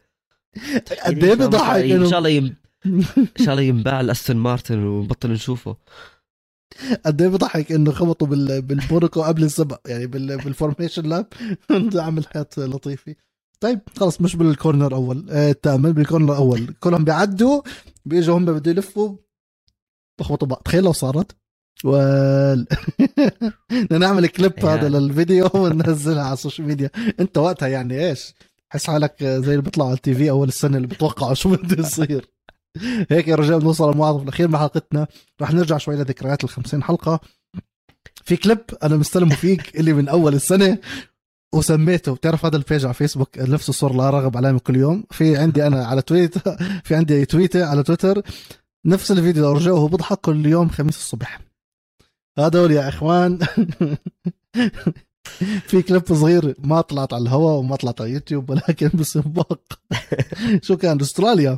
[1.06, 2.56] قد إيه بضحك إن شاء الله يم...
[3.18, 5.78] إن شاء الله ينباع لاستون مارتن ونبطل نشوفه.
[7.06, 8.62] قد إيه بضحك إنه خبطوا بال...
[8.62, 10.38] بالبوركو قبل السبق يعني بال...
[10.38, 11.28] بالفورميشن لاب
[11.96, 13.16] عمل حياه لطيفه
[13.60, 15.28] طيب خلص مش بالكورنر أول.
[15.30, 17.62] آه الثامن بالكورنر الأول كلهم بيعدوا
[18.06, 19.18] بيجوا هم بده يلفوا.
[20.20, 20.62] بخبطوا بعض.
[20.62, 21.36] تخيل لو صارت.
[21.86, 21.98] و
[24.00, 24.66] نعمل كليب.
[24.66, 26.90] هذا للفيديو وننزلها على السوشيال ميديا
[27.20, 28.34] انت وقتها يعني إيش؟
[28.70, 32.30] حس حالك زي اللي بيطلعوا على التي في أول السنة اللي بتوقعوا شو بده يصير.
[33.10, 35.08] هيك يا رجال بنوصل للمواقف الأخير من حلقتنا.
[35.42, 37.20] رح نرجع شوي لذكريات ال 50 حلقة.
[38.26, 40.78] في كليب أنا مستلمه فيك اللي من أول السنة.
[41.56, 42.16] وسميته.
[42.16, 45.04] بتعرف هذا البيج على فيسبوك نفسه صار لا رغب علامه كل يوم.
[45.12, 48.22] في عندي أنا على تويتر في عندي تويته على تويتر
[48.86, 51.40] نفس الفيديو لو رجعوا وهو بيضحك كل يوم خميس الصبح.
[52.40, 53.40] هذول يا إخوان.
[55.68, 59.80] في كليب صغير ما طلعت على الهواء وما طلعت على يوتيوب ولكن بسباق.
[60.66, 61.58] شو كان؟ أستراليا.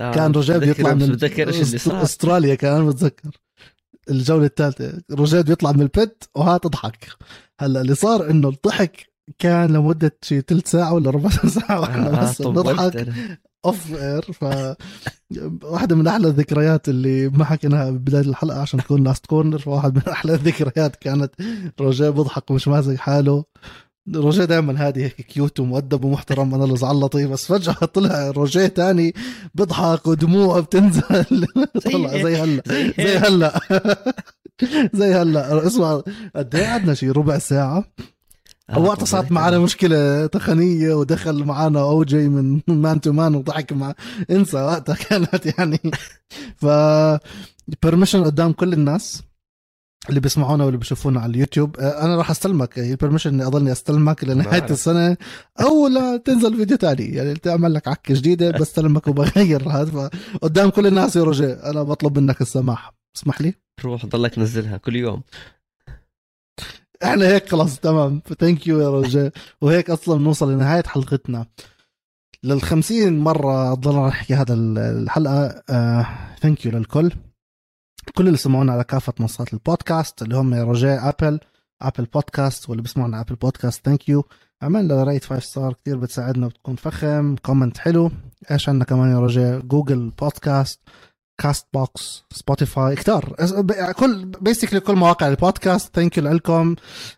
[0.00, 1.16] آه، كان بتذكر- بيطلع من
[2.02, 3.30] أستراليا كان بتذكر.
[4.10, 7.08] الجولة الثالثة رجال بيطلع من البيت وها تضحك.
[7.60, 9.06] هلأ اللي صار إنه الضحك
[9.38, 11.30] كان لمدة شي ثلث ساعة ولا ربع
[11.60, 13.38] ساعة وإحنا آه، بس بنضحك أنا.
[13.64, 14.44] off air ف
[15.62, 20.02] واحدة من أحلى الذكريات اللي ما حكيناها ببداية الحلقة عشان تكون last corner فواحد من
[20.12, 21.34] أحلى الذكريات كانت
[21.80, 23.44] روجيه بيضحك ومش ماسك حاله.
[24.14, 28.66] روجيه دائما هادي هيك cute ومؤدب ومحترم أنا اللي زعل لطيف بس فجأة طلع روجيه
[28.66, 29.14] تاني
[29.54, 31.02] بيضحك ودموعه بتنزل.
[31.92, 32.62] طلع زي هلأ
[32.98, 33.60] زي هلأ.
[34.94, 35.66] زي هلأ.
[35.66, 36.02] اسمع
[36.36, 37.84] قد إيه قعدنا شي ربع ساعة؟
[38.70, 39.58] آه، وقتها صارت معنا.
[39.58, 43.94] مشكلة تقنية ودخل معنا أو جي من مان تو مان وضحك مع
[44.30, 45.80] انسى وقتها كانت يعني.
[46.62, 46.66] ف
[47.82, 49.22] بيرميشن قدام كل الناس.
[50.08, 52.78] اللي بيسمعونا واللي بيشوفونا على اليوتيوب آه، أنا راح أستلمك.
[52.78, 54.70] هي البرميشن إني أضلني أستلمك لنهاية بعرف.
[54.72, 55.16] السنة
[55.60, 57.04] أو لا تنزل فيديو تاني.
[57.04, 59.68] يعني تعمل لك عكه جديدة بستلمك وبغير.
[59.68, 62.94] هذا فقدام كل الناس يا رجاء أنا بطلب منك السماح.
[63.16, 63.54] اسمح لي؟
[63.84, 65.22] روح ضلك نزلها كل يوم.
[67.04, 68.22] إحنا هيك خلاص تمام.
[68.40, 71.46] thank you يا رجاء وهيك أصلا بنوصل لنهاية حلقتنا.
[72.44, 75.62] لل 50 مرة ضلنا نحكي هذا ال- الحلقة.
[76.42, 77.10] thank you للكل.
[78.10, 81.40] كل اللي سمعونا على كافة منصات البودكاست اللي هم رجاء Apple
[81.82, 84.24] Apple Podcast واللي بيسمعونا Apple Podcast thank you
[84.62, 87.36] عملنا rate 5 star كثير بتساعدنا وبتكون فخم.
[87.36, 88.10] comment حلو.
[88.50, 90.80] إيش عندنا كمان يا رجاء؟ Google Podcast
[91.42, 93.34] Castbox Spotify كتار
[93.98, 95.94] كل basically كل مواقع البودكاست.
[95.94, 96.76] thank you لكم.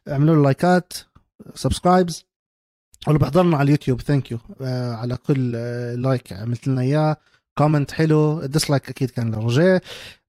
[0.08, 0.92] اعملوا له لايكات
[1.54, 2.24] subscribes
[3.06, 4.00] واللي بيحضرنا على اليوتيوب.
[4.00, 7.16] thank you على كل آه، like عملت لنا إياه.
[7.58, 8.40] comment حلو.
[8.40, 9.82] ال dislike أكيد كان لرجاء.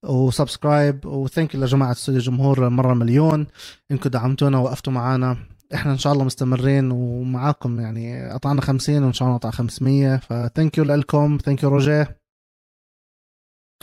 [0.04, 3.48] و subscribe و thank you لجماعة استوديو الجمهور مرة مليون.
[3.92, 5.38] انكم دعمتونا ووقفتوا معنا
[5.74, 10.28] إحنا إن شاء الله مستمرين ومعاكم يعني قطعنا 50 وإن شاء الله نقطع 500 ف
[10.28, 12.18] thank you لكم thank you رجاء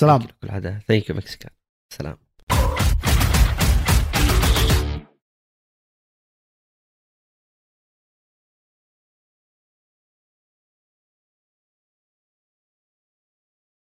[0.01, 0.23] سلام.
[0.43, 1.51] كل هذا ثانك يو مكسيكان.
[1.93, 2.26] سلام.